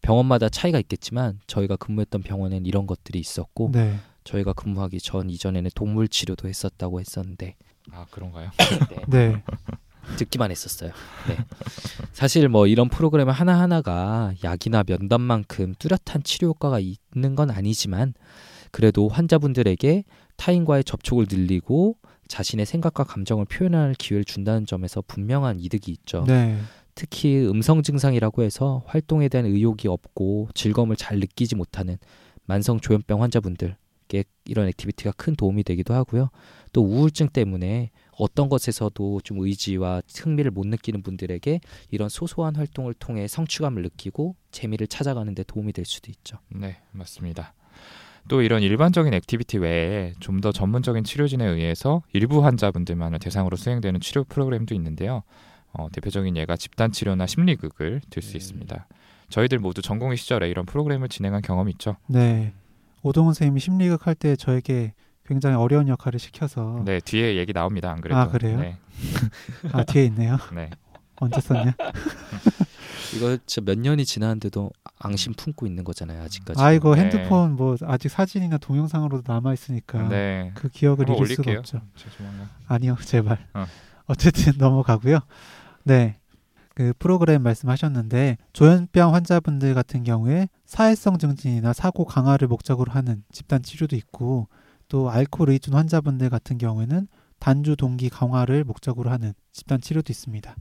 병원마다 0.00 0.48
차이가 0.48 0.78
있겠지만 0.78 1.40
저희가 1.46 1.76
근무했던 1.76 2.22
병원엔 2.22 2.66
이런 2.66 2.86
것들이 2.86 3.18
있었고 3.18 3.70
네. 3.72 3.96
저희가 4.24 4.52
근무하기 4.52 5.00
전 5.00 5.28
이전에는 5.30 5.70
동물 5.74 6.08
치료도 6.08 6.48
했었다고 6.48 7.00
했었는데 7.00 7.56
아 7.92 8.06
그런가요? 8.10 8.50
네, 9.08 9.28
네. 9.32 9.42
듣기만 10.16 10.50
했었어요. 10.50 10.92
네. 11.28 11.36
사실 12.12 12.48
뭐 12.48 12.66
이런 12.66 12.88
프로그램 12.88 13.28
하나 13.28 13.60
하나가 13.60 14.32
약이나 14.44 14.84
면담만큼 14.86 15.74
뚜렷한 15.78 16.22
치료 16.22 16.48
효과가 16.48 16.80
있는 16.80 17.34
건 17.34 17.50
아니지만 17.50 18.14
그래도 18.70 19.08
환자분들에게 19.08 20.04
타인과의 20.36 20.84
접촉을 20.84 21.26
늘리고 21.30 21.96
자신의 22.28 22.66
생각과 22.66 23.04
감정을 23.04 23.46
표현할 23.46 23.94
기회를 23.94 24.24
준다는 24.24 24.66
점에서 24.66 25.02
분명한 25.06 25.60
이득이 25.60 25.90
있죠. 25.92 26.24
네. 26.26 26.58
특히 26.94 27.46
음성 27.46 27.82
증상이라고 27.82 28.42
해서 28.42 28.82
활동에 28.86 29.28
대한 29.28 29.46
의욕이 29.46 29.86
없고 29.86 30.48
즐거움을 30.54 30.96
잘 30.96 31.20
느끼지 31.20 31.54
못하는 31.54 31.96
만성 32.44 32.80
조현병 32.80 33.22
환자분들께 33.22 34.24
이런 34.46 34.66
activity가 34.68 35.12
큰 35.12 35.36
도움이 35.36 35.62
되기도 35.62 35.94
하고요. 35.94 36.30
또 36.72 36.82
우울증 36.82 37.28
때문에 37.28 37.90
어떤 38.12 38.48
것에서도 38.48 39.20
좀 39.22 39.38
의지와 39.38 40.02
흥미를 40.12 40.50
못 40.50 40.66
느끼는 40.66 41.02
분들에게 41.02 41.60
이런 41.90 42.08
소소한 42.08 42.56
활동을 42.56 42.94
통해 42.94 43.28
성취감을 43.28 43.82
느끼고 43.82 44.34
재미를 44.50 44.86
찾아가는 44.86 45.32
데 45.34 45.44
도움이 45.44 45.72
될 45.72 45.84
수도 45.84 46.10
있죠. 46.10 46.38
네, 46.48 46.78
맞습니다. 46.92 47.54
또 48.28 48.42
이런 48.42 48.62
일반적인 48.62 49.12
activity 49.14 49.58
외에 49.58 50.12
좀 50.20 50.40
더 50.40 50.52
전문적인 50.52 51.02
치료진에 51.04 51.44
의해서 51.44 52.02
일부 52.12 52.44
환자분들만을 52.44 53.18
대상으로 53.18 53.56
수행되는 53.56 54.00
치료 54.00 54.22
프로그램도 54.24 54.74
있는데요. 54.76 55.22
어, 55.72 55.88
대표적인 55.92 56.36
예가 56.36 56.56
집단 56.56 56.92
치료나 56.92 57.26
심리극을 57.26 58.00
들수 58.10 58.34
음. 58.34 58.36
있습니다. 58.36 58.86
저희들 59.30 59.58
모두 59.58 59.82
전공의 59.82 60.16
시절에 60.16 60.48
이런 60.48 60.64
프로그램을 60.64 61.08
진행한 61.08 61.42
경험이 61.42 61.72
있죠. 61.72 61.96
네. 62.06 62.52
오동훈 63.02 63.34
선생님이 63.34 63.60
심리극 63.60 64.06
할 64.06 64.14
때 64.14 64.36
저에게 64.36 64.92
굉장히 65.26 65.56
어려운 65.56 65.88
역할을 65.88 66.18
시켜서 66.18 66.82
네, 66.84 67.00
뒤에 67.00 67.36
얘기 67.36 67.52
나옵니다. 67.52 67.90
안 67.90 68.00
그래도. 68.00 68.18
아, 68.20 68.28
그래요? 68.28 68.60
네, 68.60 68.76
아 69.72 69.84
뒤에 69.84 70.04
있네요. 70.06 70.38
네. 70.54 70.70
언제 71.16 71.40
썼냐? 71.40 71.74
이거 73.16 73.36
진짜 73.46 73.60
몇 73.64 73.78
년이 73.78 74.04
지났는데도 74.04 74.70
앙심 74.98 75.32
품고 75.34 75.66
있는 75.66 75.84
거잖아요, 75.84 76.22
아직까지. 76.22 76.60
아 76.60 76.72
이거 76.72 76.94
네. 76.94 77.02
핸드폰 77.02 77.56
뭐 77.56 77.76
아직 77.82 78.08
사진이나 78.08 78.58
동영상으로도 78.58 79.32
남아 79.32 79.52
있으니까 79.54 80.08
네. 80.08 80.52
그 80.54 80.68
기억을 80.68 81.08
잃을 81.08 81.14
수가 81.14 81.20
올릴게요. 81.22 81.58
없죠. 81.60 81.80
제 81.96 82.10
조만간. 82.10 82.48
아니요, 82.66 82.96
제발. 83.04 83.46
어. 83.54 83.66
어쨌든 84.06 84.52
넘어가고요. 84.58 85.20
네. 85.84 86.18
그 86.74 86.92
프로그램 86.98 87.42
말씀하셨는데 87.42 88.38
조현병 88.52 89.12
환자분들 89.14 89.74
같은 89.74 90.04
경우에 90.04 90.48
사회성 90.64 91.18
증진이나 91.18 91.72
사고 91.72 92.04
강화를 92.04 92.46
목적으로 92.46 92.92
하는 92.92 93.24
집단 93.32 93.62
치료도 93.62 93.96
있고 93.96 94.46
또 94.86 95.10
알코올 95.10 95.50
의존 95.50 95.74
환자분들 95.74 96.30
같은 96.30 96.56
경우에는 96.56 97.08
단주 97.38 97.76
동기 97.76 98.08
강화를 98.08 98.64
목적으로 98.64 99.10
하는 99.10 99.32
집단 99.52 99.80
치료도 99.80 100.12
있습니다. 100.12 100.54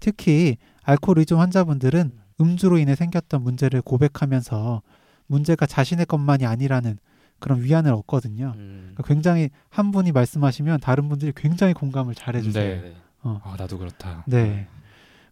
특히 0.00 0.56
알코올 0.82 1.18
의존 1.18 1.38
환자분들은 1.38 2.12
음주로 2.40 2.78
인해 2.78 2.94
생겼던 2.94 3.42
문제를 3.42 3.82
고백하면서 3.82 4.82
문제가 5.26 5.66
자신의 5.66 6.06
것만이 6.06 6.46
아니라는 6.46 6.98
그런 7.38 7.62
위안을 7.62 7.92
얻거든요. 7.92 8.54
음. 8.56 8.92
그러니까 8.94 9.02
굉장히 9.02 9.50
한 9.68 9.90
분이 9.90 10.12
말씀하시면 10.12 10.80
다른 10.80 11.08
분들이 11.08 11.32
굉장히 11.34 11.74
공감을 11.74 12.14
잘 12.14 12.36
해주세요. 12.36 12.82
네. 12.82 12.94
어. 13.22 13.40
아, 13.42 13.56
나도 13.58 13.78
그렇다. 13.78 14.24
네. 14.26 14.66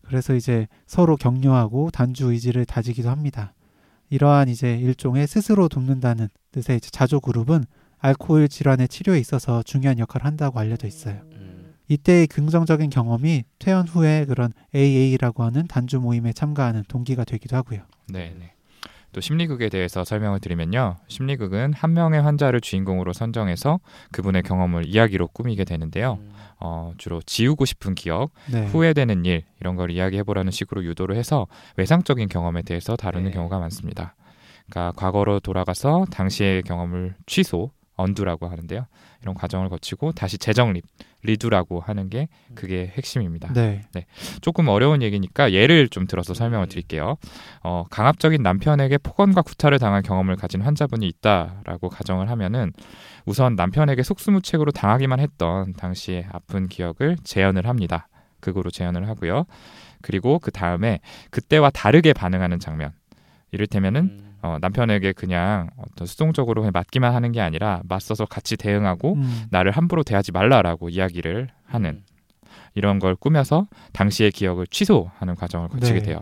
그래서 0.02 0.34
이제 0.34 0.66
서로 0.86 1.16
격려하고 1.16 1.90
단주 1.90 2.32
의지를 2.32 2.64
다지기도 2.64 3.08
합니다. 3.08 3.54
이러한 4.10 4.48
이제 4.48 4.76
일종의 4.76 5.26
스스로 5.26 5.68
돕는다는 5.68 6.28
뜻의 6.50 6.80
자조 6.80 7.20
그룹은 7.20 7.64
알코올 8.02 8.48
질환의 8.48 8.88
치료에 8.88 9.18
있어서 9.18 9.62
중요한 9.62 9.98
역할을 9.98 10.26
한다고 10.26 10.58
알려져 10.58 10.86
있어요. 10.86 11.20
음. 11.32 11.74
이때의 11.88 12.26
긍정적인 12.26 12.90
경험이 12.90 13.44
퇴원 13.58 13.86
후에 13.86 14.24
그런 14.26 14.52
AA라고 14.74 15.44
하는 15.44 15.66
단주 15.66 16.00
모임에 16.00 16.32
참가하는 16.32 16.84
동기가 16.88 17.24
되기도 17.24 17.56
하고요. 17.56 17.82
네, 18.08 18.34
네. 18.38 18.54
또 19.12 19.20
심리극에 19.20 19.68
대해서 19.68 20.04
설명을 20.04 20.40
드리면요. 20.40 20.96
심리극은 21.06 21.74
한 21.74 21.92
명의 21.92 22.20
환자를 22.20 22.60
주인공으로 22.60 23.12
선정해서 23.12 23.78
그분의 24.10 24.42
경험을 24.42 24.86
이야기로 24.86 25.28
꾸미게 25.28 25.64
되는데요. 25.64 26.18
음. 26.20 26.32
어, 26.58 26.92
주로 26.96 27.20
지우고 27.22 27.64
싶은 27.66 27.94
기억, 27.94 28.30
네. 28.50 28.66
후회되는 28.66 29.24
일 29.26 29.44
이런 29.60 29.76
걸 29.76 29.90
이야기해보라는 29.90 30.50
식으로 30.50 30.84
유도를 30.84 31.16
해서 31.16 31.46
외상적인 31.76 32.28
경험에 32.28 32.62
대해서 32.62 32.96
다루는 32.96 33.26
네. 33.26 33.30
경우가 33.32 33.58
많습니다. 33.58 34.14
그러니까 34.66 34.92
과거로 34.96 35.40
돌아가서 35.40 36.06
당시의 36.10 36.62
경험을 36.62 37.14
취소, 37.26 37.70
언두라고 38.02 38.48
하는데요. 38.48 38.86
이런 39.22 39.34
과정을 39.34 39.68
거치고 39.68 40.12
다시 40.12 40.36
재정립, 40.36 40.84
리두라고 41.22 41.80
하는 41.80 42.10
게 42.10 42.28
그게 42.54 42.92
핵심입니다. 42.96 43.52
네. 43.92 44.06
조금 44.40 44.68
어려운 44.68 45.02
얘기니까 45.02 45.52
예를 45.52 45.88
좀 45.88 46.06
들어서 46.06 46.34
설명을 46.34 46.68
드릴게요. 46.68 47.16
어, 47.62 47.84
강압적인 47.90 48.42
남편에게 48.42 48.98
폭언과 48.98 49.42
구타를 49.42 49.78
당한 49.78 50.02
경험을 50.02 50.36
가진 50.36 50.60
환자분이 50.60 51.06
있다라고 51.06 51.88
가정을 51.88 52.28
하면은 52.30 52.72
우선 53.24 53.54
남편에게 53.54 54.02
속수무책으로 54.02 54.72
당하기만 54.72 55.20
했던 55.20 55.72
당시의 55.74 56.26
아픈 56.30 56.68
기억을 56.68 57.16
재현을 57.22 57.66
합니다. 57.68 58.08
극으로 58.40 58.70
재현을 58.70 59.08
하고요. 59.08 59.44
그리고 60.02 60.40
그 60.40 60.50
다음에 60.50 61.00
그때와 61.30 61.70
다르게 61.70 62.12
반응하는 62.12 62.58
장면. 62.58 62.90
이를테면은 63.52 64.00
음. 64.00 64.31
어, 64.42 64.58
남편에게 64.60 65.12
그냥 65.12 65.70
어떤 65.76 66.06
수동적으로 66.06 66.62
그냥 66.62 66.72
맞기만 66.74 67.14
하는 67.14 67.32
게 67.32 67.40
아니라 67.40 67.80
맞서서 67.84 68.26
같이 68.26 68.56
대응하고 68.56 69.14
음, 69.14 69.44
나를 69.50 69.70
함부로 69.70 70.02
대하지 70.02 70.32
말라라고 70.32 70.88
이야기를 70.88 71.48
하는 71.64 72.02
이런 72.74 72.98
걸 72.98 73.14
꾸며서 73.14 73.66
당시의 73.92 74.32
기억을 74.32 74.66
취소하는 74.66 75.36
과정을 75.36 75.68
거치게 75.68 76.00
네. 76.00 76.06
돼요. 76.06 76.20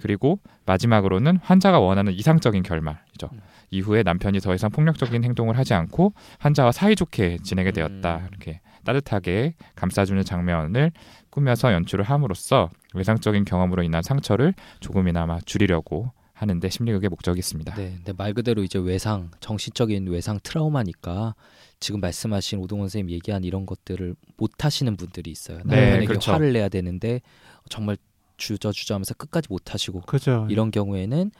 그리고 0.00 0.38
마지막으로는 0.66 1.38
환자가 1.42 1.80
원하는 1.80 2.12
이상적인 2.12 2.62
결말이죠. 2.62 3.30
음. 3.32 3.40
이후에 3.70 4.02
남편이 4.02 4.40
더 4.40 4.54
이상 4.54 4.70
폭력적인 4.70 5.24
행동을 5.24 5.56
하지 5.56 5.72
않고 5.72 6.12
환자와 6.38 6.72
사이좋게 6.72 7.38
지내게 7.42 7.72
되었다. 7.72 8.18
음. 8.18 8.28
이렇게 8.28 8.60
따뜻하게 8.84 9.54
감싸주는 9.74 10.22
장면을 10.24 10.92
꾸며서 11.30 11.72
연출을 11.72 12.04
함으로써 12.04 12.70
외상적인 12.94 13.44
경험으로 13.44 13.82
인한 13.82 14.02
상처를 14.02 14.54
조금이나마 14.80 15.38
줄이려고 15.44 16.12
하는데 16.36 16.68
심리극의 16.68 17.08
목적이 17.08 17.38
있습니다. 17.38 17.74
네, 17.74 17.94
근데 17.96 18.12
말 18.12 18.34
그대로 18.34 18.62
이제 18.62 18.78
외상, 18.78 19.30
정신적인 19.40 20.06
외상 20.08 20.38
트라우마니까 20.42 21.34
지금 21.80 22.00
말씀하신 22.00 22.58
오동원 22.58 22.88
선생님 22.88 23.10
얘기한 23.14 23.42
이런 23.42 23.64
것들을 23.64 24.14
못 24.36 24.62
하시는 24.62 24.96
분들이 24.98 25.30
있어요. 25.30 25.60
네, 25.64 25.80
남편에게 25.80 26.06
그렇죠. 26.06 26.32
화를 26.32 26.52
내야 26.52 26.68
되는데 26.68 27.22
정말 27.70 27.96
주저주저하면서 28.36 29.14
끝까지 29.14 29.48
못 29.48 29.72
하시고 29.72 30.02
그죠. 30.02 30.46
이런 30.50 30.70
경우에는 30.70 31.30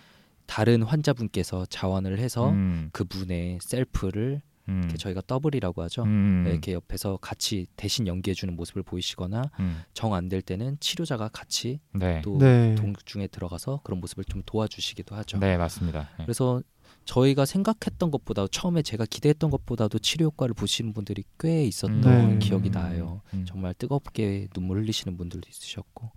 다른 0.47 0.83
환자분께서 0.83 1.67
자원을 1.67 2.19
해서 2.19 2.49
음, 2.49 2.89
그분의 2.93 3.59
셀프를 3.61 4.41
음. 4.69 4.81
이렇게 4.85 4.97
저희가 4.97 5.23
더블이라고 5.27 5.83
하죠. 5.83 6.03
음. 6.05 6.43
네, 6.45 6.51
이렇게 6.53 6.73
옆에서 6.73 7.19
같이 7.21 7.67
대신 7.77 8.07
연기해주는 8.07 8.55
모습을 8.55 8.83
보이시거나 8.83 9.43
음. 9.61 9.83
정안 9.95 10.29
될 10.29 10.43
때는 10.43 10.77
치료자가 10.81 11.29
같이 11.29 11.81
네. 11.95 12.21
또 12.23 12.39
네. 12.39 12.75
동중에 12.75 13.29
들어가서 13.29 13.81
그런 13.85 14.01
모습을 14.01 14.25
좀 14.25 14.43
도와주시기도 14.45 15.15
하죠. 15.17 15.39
네, 15.39 15.57
맞습니다. 15.57 16.11
네. 16.19 16.25
그래서 16.25 16.63
저희가 17.05 17.45
생각했던 17.45 18.11
것보다 18.11 18.47
처음에 18.49 18.83
제가 18.83 19.07
기대했던 19.07 19.51
것보다도 19.51 19.99
치료 20.01 20.27
효과를 20.27 20.55
보시는 20.55 20.93
분들이 20.93 21.23
꽤 21.39 21.65
있었던 21.65 22.01
네. 22.01 22.39
기억이 22.39 22.71
나요. 22.71 23.23
음. 23.35 23.45
정말 23.47 23.75
뜨겁게 23.75 24.49
눈물 24.53 24.79
흘리시는 24.79 25.17
분들도 25.17 25.49
있으셨고 25.49 26.11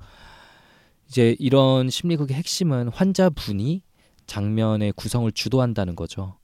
이제 1.07 1.35
이런 1.39 1.89
심리극의 1.89 2.35
핵심은 2.37 2.89
환자분이 2.89 3.83
장면의 4.25 4.93
구성을 4.93 5.31
주도한다는 5.31 5.95
거죠. 5.95 6.38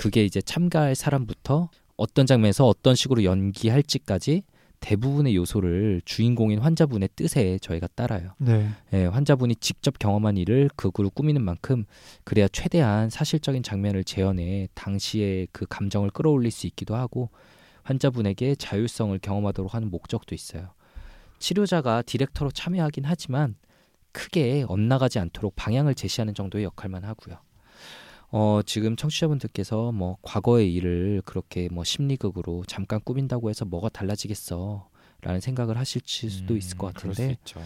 그게 0.00 0.24
이제 0.24 0.40
참가할 0.40 0.94
사람부터 0.94 1.68
어떤 1.98 2.24
장면에서 2.24 2.66
어떤 2.66 2.94
식으로 2.94 3.22
연기할지까지 3.22 4.44
대부분의 4.80 5.36
요소를 5.36 6.00
주인공인 6.06 6.58
환자분의 6.58 7.10
뜻에 7.14 7.58
저희가 7.58 7.86
따라요. 7.94 8.32
네. 8.38 8.70
예, 8.94 9.04
환자분이 9.04 9.56
직접 9.56 9.98
경험한 9.98 10.38
일을 10.38 10.70
극으로 10.74 11.10
꾸미는 11.10 11.42
만큼 11.42 11.84
그래야 12.24 12.48
최대한 12.48 13.10
사실적인 13.10 13.62
장면을 13.62 14.02
재현해 14.04 14.68
당시의 14.72 15.48
그 15.52 15.66
감정을 15.68 16.08
끌어올릴 16.08 16.50
수 16.50 16.66
있기도 16.68 16.96
하고 16.96 17.28
환자분에게 17.82 18.54
자율성을 18.54 19.18
경험하도록 19.18 19.74
하는 19.74 19.90
목적도 19.90 20.34
있어요. 20.34 20.70
치료자가 21.40 22.00
디렉터로 22.00 22.52
참여하긴 22.52 23.04
하지만 23.04 23.54
크게 24.12 24.64
엇나가지 24.66 25.18
않도록 25.18 25.56
방향을 25.56 25.94
제시하는 25.94 26.32
정도의 26.32 26.64
역할만 26.64 27.04
하고요. 27.04 27.36
어, 28.32 28.60
지금 28.64 28.96
청취자분들께서 28.96 29.92
뭐 29.92 30.16
과거의 30.22 30.72
일을 30.74 31.22
그렇게 31.24 31.68
뭐 31.70 31.84
심리극으로 31.84 32.64
잠깐 32.66 33.00
꾸민다고 33.02 33.50
해서 33.50 33.64
뭐가 33.64 33.88
달라지겠어 33.88 34.88
라는 35.22 35.40
생각을 35.40 35.76
하실 35.76 36.02
수도 36.04 36.56
있을 36.56 36.78
것 36.78 36.88
음, 36.88 36.92
그럴 36.94 37.14
수 37.14 37.20
같은데 37.22 37.38
있죠. 37.40 37.60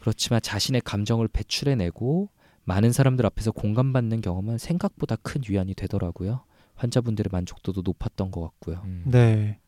그렇지만 0.00 0.40
자신의 0.42 0.82
감정을 0.82 1.28
배출해내고 1.28 2.28
많은 2.64 2.92
사람들 2.92 3.24
앞에서 3.24 3.50
공감받는 3.52 4.20
경험은 4.20 4.58
생각보다 4.58 5.16
큰 5.16 5.40
위안이 5.48 5.74
되더라고요. 5.74 6.42
환자분들의 6.74 7.30
만족도도 7.32 7.82
높았던 7.82 8.30
것 8.30 8.42
같고요. 8.42 8.82
음. 8.84 9.04
네. 9.06 9.58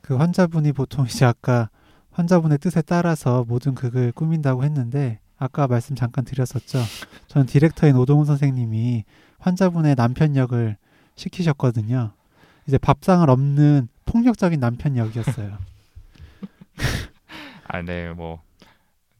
그 0.00 0.16
환자분이 0.16 0.72
보통 0.72 1.06
이제 1.06 1.24
아까 1.24 1.70
환자분의 2.10 2.58
뜻에 2.58 2.82
따라서 2.82 3.44
모든 3.46 3.74
극을 3.74 4.12
꾸민다고 4.12 4.64
했는데 4.64 5.20
아까 5.36 5.68
말씀 5.68 5.94
잠깐 5.94 6.24
드렸었죠. 6.24 6.80
저는 7.28 7.46
디렉터인 7.46 7.94
오동훈 7.96 8.24
선생님이 8.26 9.04
환자분의 9.38 9.96
남편 9.96 10.36
역을 10.36 10.76
시키셨거든요. 11.14 12.12
이제 12.66 12.78
밥상을 12.78 13.28
없는 13.28 13.88
폭력적인 14.04 14.60
남편 14.60 14.96
역이었어요. 14.96 15.58
아, 17.68 17.82
네, 17.82 18.12
뭐, 18.12 18.42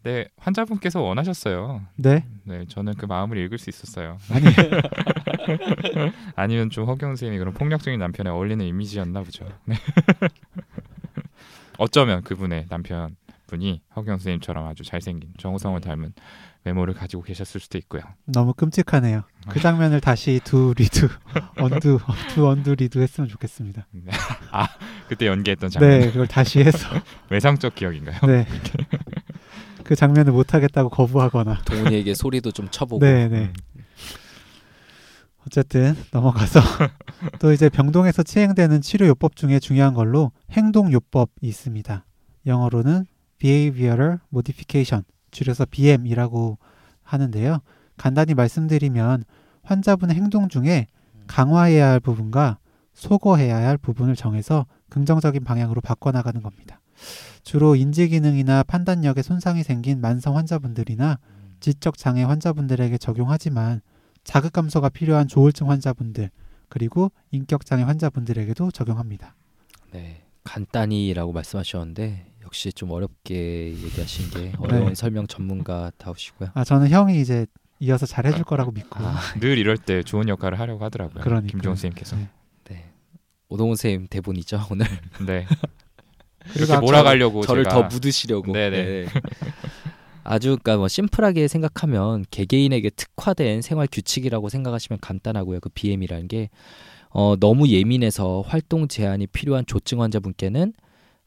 네 0.02 0.28
환자분께서 0.36 1.00
원하셨어요. 1.00 1.82
네? 1.96 2.24
네, 2.44 2.64
저는 2.68 2.94
그 2.94 3.06
마음을 3.06 3.36
읽을 3.38 3.58
수 3.58 3.68
있었어요. 3.68 4.18
아니, 4.30 4.46
아니면 6.36 6.70
좀 6.70 6.86
허경 6.86 7.10
선생님이 7.10 7.38
그런 7.38 7.54
폭력적인 7.54 7.98
남편에 7.98 8.30
어울리는 8.30 8.64
이미지였나 8.64 9.22
보죠. 9.22 9.46
네. 9.64 9.76
어쩌면 11.78 12.22
그분의 12.22 12.66
남편분이 12.68 13.82
허경 13.96 14.18
선생님처럼 14.18 14.66
아주 14.66 14.82
잘생긴 14.82 15.32
정우성을 15.38 15.80
닮은 15.80 16.12
외모를 16.64 16.94
가지고 16.94 17.22
계셨을 17.22 17.60
수도 17.60 17.78
있고요. 17.78 18.02
너무 18.26 18.52
끔찍하네요. 18.52 19.22
그 19.48 19.60
장면을 19.60 20.00
다시 20.00 20.40
do 20.44 20.74
redo, 20.76 21.08
undo, 21.56 21.98
do 22.34 22.48
undo 22.48 22.74
redo 22.74 22.98
했으면 22.98 23.28
좋겠습니다. 23.28 23.86
네. 23.92 24.12
아, 24.50 24.66
그때 25.08 25.26
연기했던 25.26 25.70
장면. 25.70 26.00
네, 26.00 26.10
그걸 26.10 26.26
다시 26.26 26.60
해서. 26.60 26.88
외상적 27.30 27.74
기억인가요? 27.74 28.20
네. 28.26 28.46
그 29.84 29.94
장면을 29.96 30.32
못하겠다고 30.32 30.90
거부하거나. 30.90 31.62
동훈이에게 31.64 32.14
소리도 32.14 32.50
좀 32.52 32.68
쳐보고 32.70 33.04
네, 33.04 33.28
네. 33.28 33.52
어쨌든 35.46 35.96
넘어가서 36.12 36.60
또 37.40 37.52
이제 37.52 37.70
병동에서 37.70 38.22
시행되는 38.26 38.82
치료 38.82 39.06
요법 39.06 39.34
중에 39.36 39.58
중요한 39.58 39.94
걸로 39.94 40.30
행동 40.50 40.92
요법이 40.92 41.46
있습니다. 41.46 42.04
영어로는 42.44 43.06
Behavioral 43.38 44.18
Modification, 44.30 45.04
줄여서 45.30 45.66
BM이라고 45.66 46.58
하는데요. 47.02 47.60
간단히 47.96 48.34
말씀드리면 48.34 49.24
환자분의 49.62 50.16
행동 50.16 50.48
중에 50.48 50.86
강화해야 51.26 51.88
할 51.88 52.00
부분과 52.00 52.58
소거해야 52.94 53.56
할 53.56 53.76
부분을 53.76 54.16
정해서 54.16 54.66
긍정적인 54.88 55.44
방향으로 55.44 55.80
바꿔나가는 55.80 56.42
겁니다. 56.42 56.80
주로 57.42 57.76
인지 57.76 58.08
기능이나 58.08 58.62
판단력에 58.62 59.22
손상이 59.22 59.62
생긴 59.62 60.00
만성 60.00 60.36
환자분들이나 60.36 61.18
지적 61.60 61.96
장애 61.96 62.22
환자분들에게 62.24 62.98
적용하지만 62.98 63.80
자극 64.24 64.52
감소가 64.52 64.88
필요한 64.88 65.28
조울증 65.28 65.70
환자분들 65.70 66.30
그리고 66.68 67.10
인격 67.30 67.64
장애 67.64 67.82
환자분들에게도 67.84 68.70
적용합니다. 68.70 69.34
네, 69.92 70.24
간단히라고 70.44 71.32
말씀하셨는데 71.32 72.27
역시 72.48 72.72
좀 72.72 72.90
어렵게 72.90 73.74
얘기하신 73.84 74.30
게 74.30 74.52
어려운 74.58 74.86
네. 74.86 74.94
설명 74.94 75.26
전문가 75.26 75.92
다우시고요. 75.98 76.48
아 76.54 76.64
저는 76.64 76.88
형이 76.88 77.20
이제 77.20 77.46
이어서 77.78 78.06
잘 78.06 78.24
해줄 78.24 78.42
거라고 78.44 78.70
믿고 78.72 79.04
아, 79.04 79.20
늘 79.38 79.58
이럴 79.58 79.76
때 79.76 80.02
좋은 80.02 80.28
역할을 80.28 80.58
하려고 80.58 80.82
하더라고요. 80.82 81.22
그러니까요. 81.22 81.50
김종훈 81.50 81.76
선생님께서. 81.76 82.16
네. 82.16 82.28
네. 82.70 82.90
오동훈 83.50 83.76
선생님 83.76 84.06
대본이죠 84.08 84.66
오늘 84.70 84.86
네. 85.26 85.46
그리고 86.40 86.58
이렇게 86.58 86.72
아까 86.72 86.80
몰아가려고 86.80 87.42
저를 87.42 87.64
제가 87.64 87.82
더 87.82 87.88
묻으시려고. 87.94 88.52
네네. 88.52 88.82
네. 88.82 89.06
아주 90.24 90.48
그러니까 90.48 90.78
뭐 90.78 90.88
심플하게 90.88 91.48
생각하면 91.48 92.24
개개인에게 92.30 92.90
특화된 92.90 93.60
생활 93.60 93.86
규칙이라고 93.92 94.48
생각하시면 94.48 95.00
간단하고요. 95.02 95.60
그 95.60 95.68
BM이라는 95.68 96.28
게 96.28 96.48
어, 97.10 97.36
너무 97.38 97.68
예민해서 97.68 98.42
활동 98.46 98.88
제한이 98.88 99.26
필요한 99.26 99.66
조증 99.66 100.00
환자분께는 100.00 100.72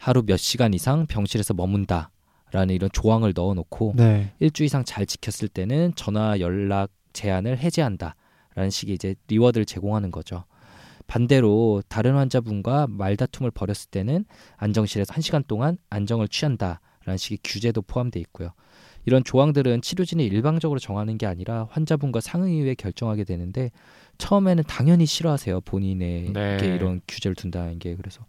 하루 0.02 0.24
몇 0.26 0.38
시간 0.38 0.74
이상 0.74 1.06
병실에서 1.06 1.54
머문다 1.54 2.10
라는 2.52 2.74
이런 2.74 2.90
조항을 2.92 3.34
넣어놓고 3.36 3.94
네. 3.96 4.34
일주 4.40 4.64
이상 4.64 4.84
잘 4.84 5.06
지켰을 5.06 5.48
때는 5.48 5.94
전화 5.96 6.40
연락 6.40 6.90
제한을 7.14 7.60
해제한다라는 7.60 8.72
식의 8.72 8.96
이제 8.96 9.14
리워드를 9.28 9.66
제공하는 9.66 10.10
거죠. 10.10 10.46
반대로 11.06 11.84
다른 11.88 12.16
환자분과 12.16 12.88
말다툼을 12.90 13.52
벌였을 13.52 13.92
때는 13.92 14.26
안정실에서 14.58 15.14
한 15.14 15.22
시간 15.22 15.44
동안 15.48 15.78
안정을 15.92 16.30
취한다라는 16.30 17.18
식의 17.18 17.38
규제도 17.44 17.84
포함되어 17.84 18.22
있고요. 18.22 18.54
이런 19.06 19.24
조항들은 19.24 19.84
치료진이 19.84 20.26
일방적으로 20.26 20.80
정하는 20.80 21.20
게 21.20 21.28
아니라 21.28 21.68
환자분과 21.70 22.22
상의 22.22 22.60
후에 22.60 22.74
결정하게 22.74 23.24
되는데 23.24 23.70
처음에는 24.18 24.64
당연히 24.68 25.06
싫어하세요. 25.06 25.62
본인에게 25.62 26.32
네. 26.34 26.76
이런 26.76 27.02
규제를 27.08 27.36
둔다는 27.36 27.78
게 27.78 27.96
그래서 27.96 28.26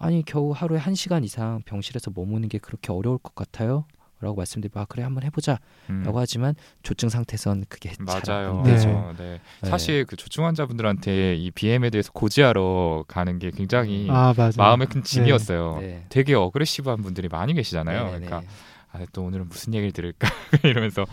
아니 0.00 0.24
겨우 0.24 0.50
하루에 0.52 0.78
한 0.78 0.94
시간 0.94 1.22
이상 1.24 1.62
병실에서 1.66 2.10
머무는 2.14 2.48
게 2.48 2.58
그렇게 2.58 2.90
어려울 2.90 3.18
것 3.18 3.34
같아요? 3.34 3.84
라고 4.22 4.36
말씀드리면 4.36 4.82
아 4.82 4.86
그래 4.86 5.02
한번 5.02 5.22
해보자 5.24 5.58
음, 5.88 6.02
라고 6.04 6.18
하지만 6.20 6.54
조증 6.82 7.08
상태선 7.08 7.64
그게 7.70 7.92
잘 8.06 8.20
맞아요. 8.22 8.58
안 8.58 8.62
네. 8.64 8.72
되죠. 8.74 9.14
네. 9.16 9.40
네. 9.62 9.68
사실 9.70 10.04
그 10.04 10.16
조증 10.16 10.44
환자분들한테 10.44 11.36
이 11.36 11.50
BM에 11.50 11.88
대해서 11.88 12.12
고지하러 12.12 13.04
가는 13.08 13.38
게 13.38 13.50
굉장히 13.50 14.08
아 14.10 14.34
맞아요. 14.36 14.52
마음의 14.58 14.88
큰 14.88 15.02
짐이었어요. 15.02 15.78
네. 15.80 16.04
되게 16.10 16.34
어그레시브한 16.34 17.00
분들이 17.00 17.28
많이 17.28 17.54
계시잖아요. 17.54 17.98
네, 17.98 18.04
네, 18.04 18.26
그러니까 18.26 18.40
네. 18.40 18.46
아, 18.92 19.06
또 19.12 19.22
오늘은 19.24 19.48
무슨 19.48 19.72
얘기를 19.72 19.92
들을까 19.92 20.28
이러면서 20.64 21.06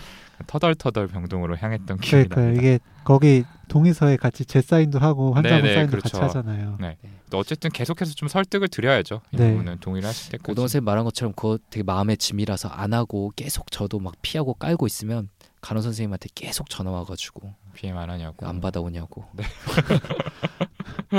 터덜터덜 0.46 1.08
병동으로 1.08 1.58
향했던 1.58 1.98
기억이 1.98 2.30
그러니까요. 2.30 2.46
납니다. 2.46 2.62
이게 2.62 2.80
거기 3.04 3.44
동의서에 3.68 4.18
같이 4.18 4.46
제 4.46 4.62
사인도 4.62 5.00
하고 5.00 5.34
환자분 5.34 5.64
네네, 5.64 5.74
사인도 5.74 5.92
그렇죠. 5.98 6.20
같이 6.20 6.38
하잖아요. 6.38 6.78
네. 6.80 6.98
또 7.30 7.40
어쨌든 7.40 7.70
계속해서 7.72 8.14
좀 8.14 8.28
설득을 8.30 8.68
드려야죠. 8.68 9.22
이 9.32 9.38
네. 9.38 9.52
부분은 9.52 9.80
동의를 9.80 10.08
하실 10.08 10.32
때까지. 10.32 10.46
고동 10.46 10.64
선생님 10.64 10.86
말한 10.86 11.04
것처럼 11.06 11.34
그거 11.34 11.58
되게 11.70 11.84
마음의 11.84 12.18
짐이라서 12.18 12.70
안 12.70 12.94
하고 12.94 13.32
계속 13.36 13.72
저도 13.72 14.00
막 14.00 14.14
피하고 14.22 14.54
깔고 14.54 14.86
있으면 14.88 15.30
간호 15.60 15.82
선생님한테 15.82 16.30
계속 16.36 16.70
전화 16.70 16.92
와가지고 16.92 17.54
BM 17.74 17.98
안 17.98 18.10
하냐고. 18.10 18.46
안 18.46 18.62
받아오냐고. 18.62 19.26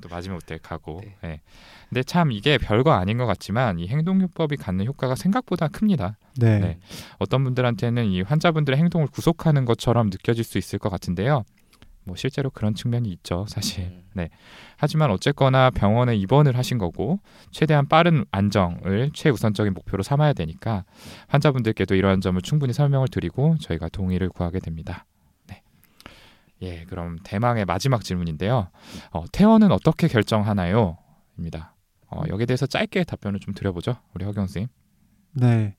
또 0.00 0.08
마지못해 0.10 0.58
가고. 0.62 1.00
네. 1.02 1.14
네. 1.22 1.40
근데 1.88 2.02
참 2.02 2.32
이게 2.32 2.58
별거 2.58 2.92
아닌 2.92 3.16
것 3.16 3.26
같지만 3.26 3.78
이 3.78 3.88
행동요법이 3.88 4.56
갖는 4.56 4.86
효과가 4.86 5.14
생각보다 5.14 5.68
큽니다. 5.68 6.16
네. 6.38 6.58
네. 6.58 6.78
어떤 7.18 7.44
분들한테는 7.44 8.06
이 8.06 8.22
환자분들의 8.22 8.78
행동을 8.78 9.06
구속하는 9.06 9.64
것처럼 9.64 10.08
느껴질 10.10 10.44
수 10.44 10.58
있을 10.58 10.78
것 10.78 10.88
같은데요. 10.90 11.44
뭐 12.04 12.14
실제로 12.14 12.50
그런 12.50 12.74
측면이 12.74 13.10
있죠, 13.10 13.46
사실. 13.48 13.84
음. 13.84 14.28
하지만 14.76 15.10
어쨌거나 15.10 15.70
병원에 15.70 16.14
입원을 16.14 16.56
하신 16.56 16.78
거고 16.78 17.18
최대한 17.50 17.88
빠른 17.88 18.24
안정을 18.30 19.10
최우선적인 19.12 19.74
목표로 19.74 20.02
삼아야 20.02 20.32
되니까 20.32 20.84
환자분들께도 21.28 21.94
이러한 21.94 22.20
점을 22.20 22.40
충분히 22.42 22.72
설명을 22.72 23.08
드리고 23.08 23.56
저희가 23.60 23.88
동의를 23.88 24.28
구하게 24.28 24.60
됩니다. 24.60 25.04
네. 25.48 25.62
예, 26.62 26.84
그럼 26.84 27.18
대망의 27.24 27.64
마지막 27.64 28.04
질문인데요. 28.04 28.70
어, 29.10 29.24
퇴원은 29.32 29.72
어떻게 29.72 30.08
결정하나요? 30.08 30.98
입니다. 31.36 31.74
어, 32.08 32.22
여기에 32.28 32.46
대해서 32.46 32.66
짧게 32.66 33.04
답변을 33.04 33.40
좀 33.40 33.52
드려보죠. 33.52 33.96
우리 34.14 34.24
허경 34.24 34.46
선생님. 34.46 34.68
네. 35.32 35.76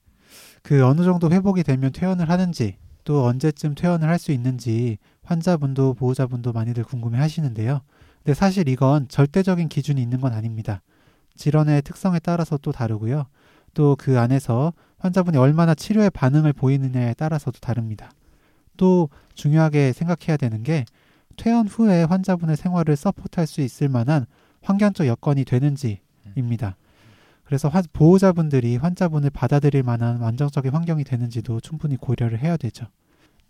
그 0.64 0.86
어느 0.86 1.04
정도 1.04 1.30
회복이 1.32 1.64
되면 1.64 1.92
퇴원을 1.92 2.30
하는지 2.30 2.78
또 3.04 3.26
언제쯤 3.26 3.76
퇴원을 3.76 4.08
할 4.10 4.20
수 4.20 4.32
있는지 4.32 4.98
환자분도 5.24 5.94
보호자분도 5.96 6.54
많이들 6.54 6.84
궁금해 6.84 7.20
하시는데요. 7.20 7.82
근데 8.24 8.34
사실 8.34 8.68
이건 8.68 9.08
절대적인 9.08 9.70
기준이 9.70 10.02
있는 10.02 10.20
건 10.20 10.34
아닙니다. 10.34 10.82
질환의 11.36 11.82
특성에 11.84 12.20
따라서 12.20 12.58
또 12.58 12.72
다르고요. 12.72 13.26
또 13.74 13.96
그 13.98 14.20
안에서 14.20 14.74
환자분이 14.98 15.38
얼마나 15.38 15.76
치료에 15.76 16.10
반응을 16.10 16.54
보이느냐에 16.54 17.14
따라서도 17.14 17.60
다릅니다. 17.60 18.10
또 18.76 19.10
중요하게 19.36 19.94
생각해야 19.94 20.38
되는 20.38 20.64
게 20.64 20.86
퇴원 21.36 21.68
후에 21.68 22.04
환자분의 22.04 22.58
생활을 22.58 22.96
서포트할 22.96 23.46
수 23.46 23.62
있을 23.62 23.90
만한 23.90 24.26
환경적 24.64 25.06
여건이 25.06 25.46
되는지입니다. 25.46 26.76
그래서 27.48 27.70
화- 27.70 27.82
보호자분들이 27.94 28.76
환자분을 28.76 29.30
받아들일 29.30 29.82
만한 29.84 30.22
안정적인 30.22 30.72
환경이 30.74 31.06
되는지도 31.06 31.62
충분히 31.62 31.96
고려를 31.96 32.40
해야 32.40 32.58
되죠. 32.58 32.88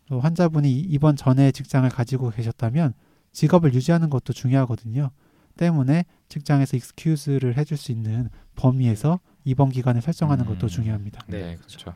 또 0.08 0.20
환자분이 0.20 0.72
이- 0.72 0.80
입원 0.82 1.16
전에 1.16 1.52
직장을 1.52 1.90
가지고 1.90 2.30
계셨다면 2.30 2.94
직업을 3.32 3.74
유지하는 3.74 4.12
것도 4.12 4.34
중요하거든요. 4.34 5.10
때문에 5.58 6.06
직장에서 6.30 6.78
익스큐즈를 6.78 7.58
해줄 7.58 7.76
수 7.78 7.92
있는 7.92 8.30
범위에서 8.56 9.20
입원 9.46 9.72
기간을 9.72 10.02
설정하는 10.04 10.46
것도 10.46 10.68
음. 10.68 10.70
중요합니다. 10.70 11.24
네, 11.28 11.40
네, 11.42 11.56
그렇죠. 11.56 11.80
그렇죠. 11.80 11.96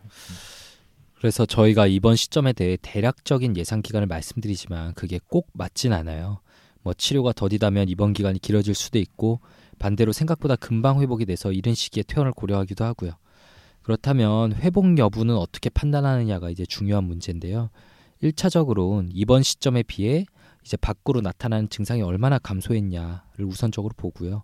그래서 1.19 1.45
저희가 1.45 1.85
이번 1.85 2.15
시점에 2.15 2.51
대해 2.53 2.77
대략적인 2.81 3.55
예상 3.57 3.83
기간을 3.83 4.07
말씀드리지만 4.07 4.95
그게 4.95 5.19
꼭 5.27 5.47
맞진 5.53 5.93
않아요. 5.93 6.39
뭐 6.81 6.95
치료가 6.95 7.31
더디다면 7.31 7.89
입원 7.89 8.13
기간이 8.13 8.39
길어질 8.39 8.73
수도 8.73 8.97
있고 8.97 9.39
반대로 9.81 10.11
생각보다 10.11 10.55
금방 10.55 11.01
회복이 11.01 11.25
돼서 11.25 11.51
이른 11.51 11.73
시기에 11.73 12.03
퇴원을 12.03 12.33
고려하기도 12.33 12.85
하고요. 12.85 13.13
그렇다면 13.81 14.53
회복 14.53 14.95
여부는 14.99 15.35
어떻게 15.35 15.71
판단하느냐가 15.71 16.51
이제 16.51 16.67
중요한 16.67 17.03
문제인데요. 17.05 17.71
1차적으로는 18.21 19.09
이번 19.11 19.41
시점에 19.41 19.81
비해 19.81 20.25
이제 20.63 20.77
밖으로 20.77 21.21
나타나는 21.21 21.69
증상이 21.69 22.03
얼마나 22.03 22.37
감소했냐를 22.37 23.45
우선적으로 23.47 23.93
보고요. 23.97 24.43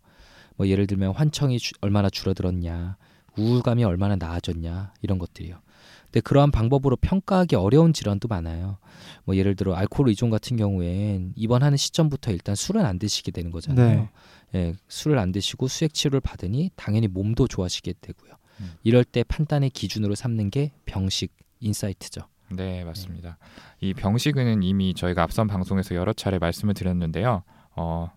뭐 0.55 0.67
예를 0.67 0.87
들면 0.87 1.13
환청이 1.13 1.59
주- 1.59 1.75
얼마나 1.81 2.09
줄어들었냐, 2.09 2.97
우울감이 3.37 3.83
얼마나 3.83 4.15
나아졌냐 4.15 4.93
이런 5.03 5.19
것들이요. 5.19 5.59
근데 6.07 6.21
그러한 6.21 6.51
방법으로 6.51 6.95
평가하기 6.95 7.55
어려운 7.55 7.93
질환도 7.93 8.27
많아요. 8.27 8.77
뭐 9.25 9.35
예를 9.35 9.55
들어 9.55 9.75
알코올 9.75 10.09
의존 10.09 10.29
같은 10.29 10.57
경우엔 10.57 11.33
입원하는 11.35 11.77
시점부터 11.77 12.31
일단 12.31 12.55
술은 12.55 12.85
안 12.85 12.97
드시게 12.97 13.31
되는 13.31 13.51
거잖아요. 13.51 14.09
예, 14.55 14.73
술을 14.87 15.19
안 15.19 15.31
드시고 15.31 15.67
수액 15.67 15.93
치료를 15.93 16.21
받으니 16.21 16.71
당연히 16.75 17.07
몸도 17.07 17.47
좋아지게 17.47 17.95
되고요. 17.99 18.33
음. 18.61 18.73
이럴 18.83 19.03
때 19.03 19.23
판단의 19.23 19.69
기준으로 19.71 20.15
삼는 20.15 20.49
게 20.49 20.71
병식 20.85 21.33
insight죠. 21.59 22.21
네, 22.49 22.83
맞습니다. 22.85 23.37
이 23.81 23.93
병식은 23.93 24.63
이미 24.63 24.93
저희가 24.93 25.23
앞선 25.23 25.47
방송에서 25.47 25.95
여러 25.95 26.13
차례 26.13 26.39
말씀을 26.39 26.73
드렸는데요. 26.73 27.43
어, 27.75 28.09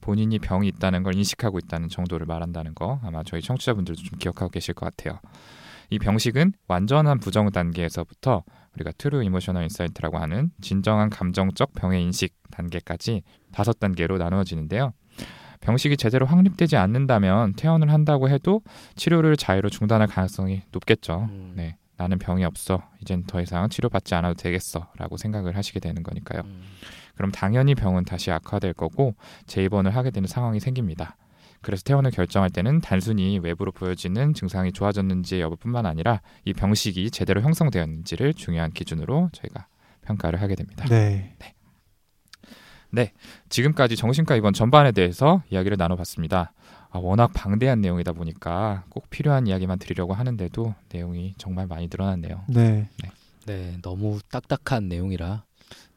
본인이 0.00 0.38
병이 0.38 0.68
있다는 0.68 1.02
걸 1.02 1.14
인식하고 1.16 1.58
있다는 1.58 1.88
정도를 1.88 2.26
말한다는 2.26 2.74
거 2.74 3.00
아마 3.02 3.22
저희 3.24 3.40
청취자분들도 3.40 4.02
좀 4.02 4.18
기억하고 4.18 4.50
계실 4.50 4.74
것 4.74 4.86
같아요. 4.86 5.20
이 5.90 5.98
병식은 5.98 6.52
완전한 6.66 7.18
부정 7.18 7.50
단계에서부터 7.50 8.44
우리가 8.74 8.92
true 8.98 9.22
emotional 9.24 9.64
insight라고 9.64 10.18
하는 10.18 10.50
진정한 10.60 11.10
감정적 11.10 11.72
병의 11.74 12.02
인식 12.02 12.34
단계까지 12.50 13.22
다섯 13.52 13.78
단계로 13.78 14.18
나누어지는데요. 14.18 14.92
병식이 15.60 15.96
제대로 15.96 16.26
확립되지 16.26 16.76
않는다면 16.76 17.54
퇴원을 17.54 17.90
한다고 17.90 18.28
해도 18.28 18.62
치료를 18.94 19.36
자유로 19.36 19.70
중단할 19.70 20.06
가능성이 20.06 20.62
높겠죠. 20.70 21.28
음. 21.30 21.54
네. 21.56 21.76
나는 21.96 22.18
병이 22.18 22.44
없어. 22.44 22.82
이젠 23.02 23.24
더 23.26 23.40
이상 23.40 23.68
치료받지 23.68 24.14
않아도 24.14 24.34
되겠어. 24.34 24.86
라고 24.96 25.16
생각을 25.16 25.56
하시게 25.56 25.80
되는 25.80 26.04
거니까요. 26.04 26.42
음. 26.44 26.62
그럼 27.16 27.32
당연히 27.32 27.74
병은 27.74 28.04
다시 28.04 28.30
악화될 28.30 28.74
거고 28.74 29.16
재입원을 29.46 29.96
하게 29.96 30.12
되는 30.12 30.28
상황이 30.28 30.60
생깁니다. 30.60 31.16
그래서 31.60 31.82
퇴원을 31.82 32.10
결정할 32.10 32.50
때는 32.50 32.80
단순히 32.80 33.38
외부로 33.38 33.72
보여지는 33.72 34.34
증상이 34.34 34.72
좋아졌는지 34.72 35.40
여부뿐만 35.40 35.86
아니라 35.86 36.20
이 36.44 36.52
병식이 36.52 37.10
제대로 37.10 37.40
형성되었는지를 37.42 38.34
중요한 38.34 38.70
기준으로 38.70 39.30
저희가 39.32 39.66
평가를 40.02 40.40
하게 40.40 40.54
됩니다. 40.54 40.86
네. 42.90 43.12
지금까지 43.50 43.96
정신과 43.96 44.36
입원 44.36 44.54
전반에 44.54 44.92
대해서 44.92 45.42
이야기를 45.50 45.76
나눠봤습니다. 45.76 46.52
아, 46.90 46.98
워낙 46.98 47.32
방대한 47.34 47.82
내용이다 47.82 48.12
보니까 48.12 48.84
꼭 48.88 49.10
필요한 49.10 49.46
이야기만 49.46 49.78
드리려고 49.78 50.14
하는데도 50.14 50.74
내용이 50.90 51.34
정말 51.36 51.66
많이 51.66 51.88
늘어났네요. 51.90 52.44
네. 52.48 52.88
네, 53.46 53.76
너무 53.82 54.20
딱딱한 54.30 54.88
내용이라 54.88 55.44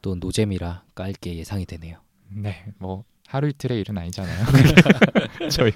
또 0.02 0.16
노잼이라 0.16 0.84
깔게 0.94 1.36
예상이 1.36 1.64
되네요. 1.64 1.98
네, 2.28 2.66
뭐 2.78 3.04
하루 3.32 3.48
이틀의 3.48 3.80
일은 3.80 3.96
아니잖아요. 3.96 4.44
저희 5.50 5.72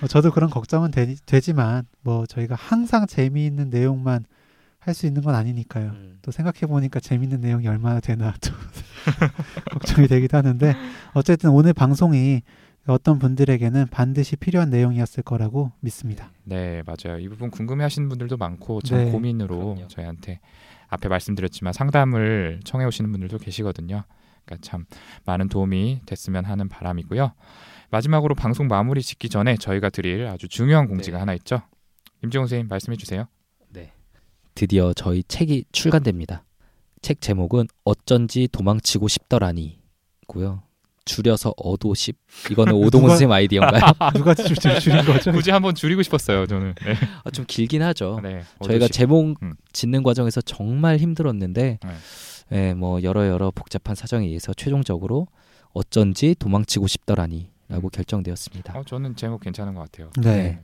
뭐 0.00 0.08
저도 0.08 0.30
그런 0.30 0.50
걱정은 0.50 0.90
되, 0.90 1.14
되지만 1.24 1.86
뭐 2.02 2.26
저희가 2.26 2.54
항상 2.54 3.06
재미있는 3.06 3.70
내용만 3.70 4.26
할 4.78 4.94
수 4.94 5.06
있는 5.06 5.22
건 5.22 5.34
아니니까요. 5.34 5.90
음. 5.90 6.18
또 6.22 6.30
생각해 6.32 6.66
보니까 6.66 7.00
재밌는 7.00 7.40
내용이 7.40 7.66
얼마나 7.66 8.00
되나 8.00 8.34
또 8.42 8.52
걱정이 9.72 10.06
되기도 10.08 10.36
하는데 10.36 10.74
어쨌든 11.14 11.50
오늘 11.50 11.72
방송이 11.72 12.42
어떤 12.86 13.18
분들에게는 13.18 13.86
반드시 13.86 14.36
필요한 14.36 14.68
내용이었을 14.68 15.22
거라고 15.22 15.72
믿습니다. 15.80 16.30
네 16.44 16.82
맞아요. 16.84 17.20
이 17.20 17.28
부분 17.28 17.50
궁금해 17.50 17.84
하시는 17.84 18.06
분들도 18.08 18.36
많고 18.36 18.82
참 18.82 18.98
네, 19.04 19.10
고민으로 19.12 19.56
그럼요. 19.56 19.88
저희한테 19.88 20.40
앞에 20.88 21.08
말씀드렸지만 21.08 21.72
상담을 21.72 22.60
청해 22.64 22.84
오시는 22.84 23.10
분들도 23.12 23.38
계시거든요. 23.38 24.04
그러니까 24.44 24.66
참 24.68 24.84
많은 25.24 25.48
도움이 25.48 26.00
됐으면 26.06 26.44
하는 26.44 26.68
바람이고요. 26.68 27.32
마지막으로 27.90 28.34
방송 28.34 28.68
마무리 28.68 29.02
짓기 29.02 29.28
전에 29.28 29.56
저희가 29.56 29.90
드릴 29.90 30.26
아주 30.26 30.48
중요한 30.48 30.88
공지가 30.88 31.18
네. 31.18 31.20
하나 31.20 31.34
있죠. 31.34 31.62
임지용 32.24 32.44
선생님 32.44 32.68
말씀해 32.68 32.96
주세요. 32.96 33.26
네. 33.70 33.92
드디어 34.54 34.92
저희 34.94 35.22
책이 35.24 35.64
출간됩니다. 35.72 36.44
책 37.02 37.20
제목은 37.20 37.66
어쩐지 37.84 38.48
도망치고 38.50 39.08
싶더라니고요. 39.08 40.62
줄여서 41.04 41.52
어도십. 41.56 42.16
이거는 42.52 42.72
오동훈 42.78 42.90
누가- 42.90 43.08
선생님 43.08 43.32
아이디어인가요? 43.32 43.82
누가 44.14 44.34
줄, 44.34 44.56
줄, 44.56 44.78
줄인 44.78 45.02
거죠? 45.04 45.32
굳이 45.32 45.50
한번 45.50 45.74
줄이고 45.74 46.00
싶었어요. 46.02 46.46
저는. 46.46 46.74
네. 46.86 46.94
아, 47.24 47.30
좀 47.30 47.44
길긴 47.48 47.82
하죠. 47.82 48.20
네, 48.22 48.42
저희가. 48.64 48.86
제목 48.88 49.42
음. 49.42 49.54
짓는 49.72 50.02
과정에서 50.04 50.40
정말 50.42 50.98
힘들었는데, 50.98 51.78
네. 51.82 51.92
예, 52.50 52.74
뭐 52.74 53.02
여러 53.02 53.28
여러 53.28 53.50
복잡한 53.50 53.94
사정에 53.94 54.26
의해서 54.26 54.52
최종적으로 54.54 55.28
어쩐지 55.72 56.34
도망치고 56.38 56.86
싶더라니라고 56.86 57.88
결정되었습니다. 57.90 58.78
어, 58.78 58.84
저는 58.84 59.16
제목 59.16 59.40
괜찮은 59.40 59.74
것 59.74 59.82
같아요. 59.82 60.10
네. 60.20 60.60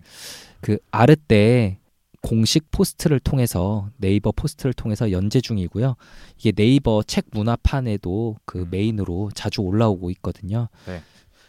그 0.60 0.78
아르테 0.90 1.78
공식 2.20 2.70
포스트를 2.70 3.20
통해서 3.20 3.88
네이버 3.96 4.32
포스트를 4.32 4.72
통해서 4.72 5.10
연재 5.12 5.40
중이고요. 5.40 5.94
이게 6.38 6.52
네이버 6.52 7.02
책 7.02 7.26
문화판에도 7.30 8.36
그 8.44 8.62
음. 8.62 8.68
메인으로 8.70 9.30
자주 9.34 9.62
올라오고 9.62 10.10
있거든요. 10.10 10.68
네. 10.86 11.02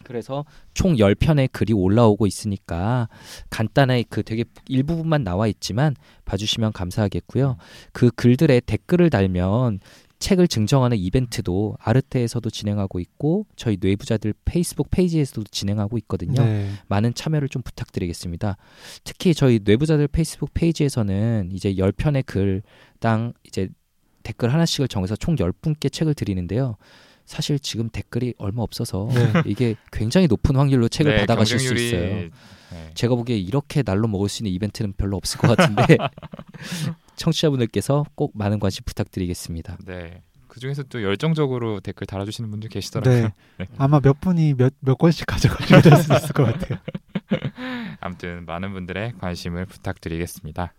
그래서 0.03 0.45
총 0.73 0.95
10편의 0.95 1.51
글이 1.51 1.73
올라오고 1.73 2.25
있으니까 2.25 3.09
간단하게 3.49 4.05
그 4.09 4.23
되게 4.23 4.43
일부분만 4.67 5.23
나와 5.23 5.47
있지만 5.47 5.95
봐주시면 6.25 6.71
감사하겠고요. 6.71 7.57
그 7.91 8.09
글들에 8.11 8.61
댓글을 8.61 9.09
달면 9.09 9.79
책을 10.19 10.47
증정하는 10.49 10.97
이벤트도 10.97 11.77
아르테에서도 11.79 12.49
진행하고 12.49 12.99
있고 12.99 13.45
저희 13.55 13.77
뇌부자들 13.79 14.33
페이스북 14.45 14.89
페이지에서도 14.91 15.43
진행하고 15.49 15.97
있거든요. 15.99 16.43
네. 16.43 16.69
많은 16.87 17.13
참여를 17.13 17.47
좀 17.49 17.61
부탁드리겠습니다. 17.61 18.57
특히 19.05 19.33
저희 19.33 19.59
뇌부자들 19.63 20.07
페이스북 20.09 20.53
페이지에서는 20.53 21.49
이제 21.53 21.73
10편의 21.75 22.25
글당 22.25 23.33
이제 23.45 23.69
댓글 24.23 24.53
하나씩을 24.53 24.89
정해서 24.89 25.15
총 25.15 25.35
10분께 25.37 25.91
책을 25.91 26.13
드리는데요. 26.13 26.75
사실 27.25 27.59
지금 27.59 27.89
댓글이 27.89 28.33
얼마 28.39 28.63
없어서 28.63 29.07
네. 29.13 29.31
이게 29.45 29.75
굉장히 29.91 30.27
높은 30.27 30.55
확률로 30.55 30.89
책을 30.89 31.11
네, 31.13 31.19
받아가실 31.21 31.59
수 31.59 31.73
경쟁률이- 31.73 31.87
있어요. 31.87 32.01
네. 32.01 32.29
제가 32.93 33.15
보기에 33.15 33.37
이렇게 33.37 33.81
날로 33.83 34.07
먹을 34.07 34.29
수 34.29 34.43
있는 34.43 34.51
이벤트는 34.53 34.93
별로 34.97 35.15
없을 35.17 35.39
것 35.39 35.55
같은데 35.55 35.97
청취자분들께서 37.19 38.05
꼭 38.15 38.31
많은 38.35 38.59
관심 38.59 38.83
부탁드리겠습니다. 38.85 39.77
네. 39.85 40.23
그 40.47 40.59
중에서 40.59 40.81
또 40.83 41.03
열정적으로 41.03 41.79
댓글 41.79 42.07
달아주시는 42.07 42.49
분들 42.49 42.69
계시더라고요. 42.69 43.23
네. 43.23 43.33
네. 43.59 43.67
아마 43.77 43.99
몇 43.99 44.19
분이 44.19 44.55
몇, 44.55 44.73
몇 44.79 44.97
권씩 44.97 45.27
가져가셔야 45.27 45.81
될수 45.81 46.11
있을 46.13 46.33
것 46.33 46.45
같아요. 46.45 46.79
아무튼 48.01 48.45
많은 48.45 48.73
분들의 48.73 49.13
관심을 49.19 49.67
부탁드리겠습니다. 49.67 50.73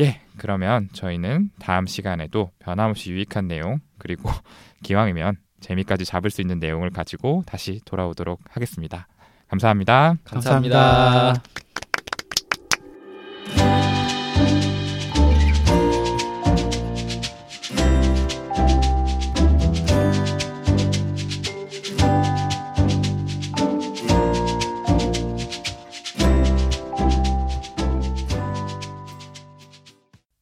예, 0.00 0.20
그러면 0.38 0.88
저희는 0.92 1.50
다음 1.60 1.86
시간에도 1.86 2.50
변함없이 2.58 3.12
유익한 3.12 3.46
내용 3.46 3.80
그리고 3.98 4.30
기왕이면 4.82 5.36
재미까지 5.60 6.04
잡을 6.04 6.30
수 6.30 6.40
있는 6.40 6.58
내용을 6.58 6.90
가지고 6.90 7.42
다시 7.46 7.80
돌아오도록 7.84 8.40
하겠습니다. 8.50 9.06
감사합니다. 9.48 10.16
감사합니다. 10.24 10.78
감사합니다. 10.78 11.63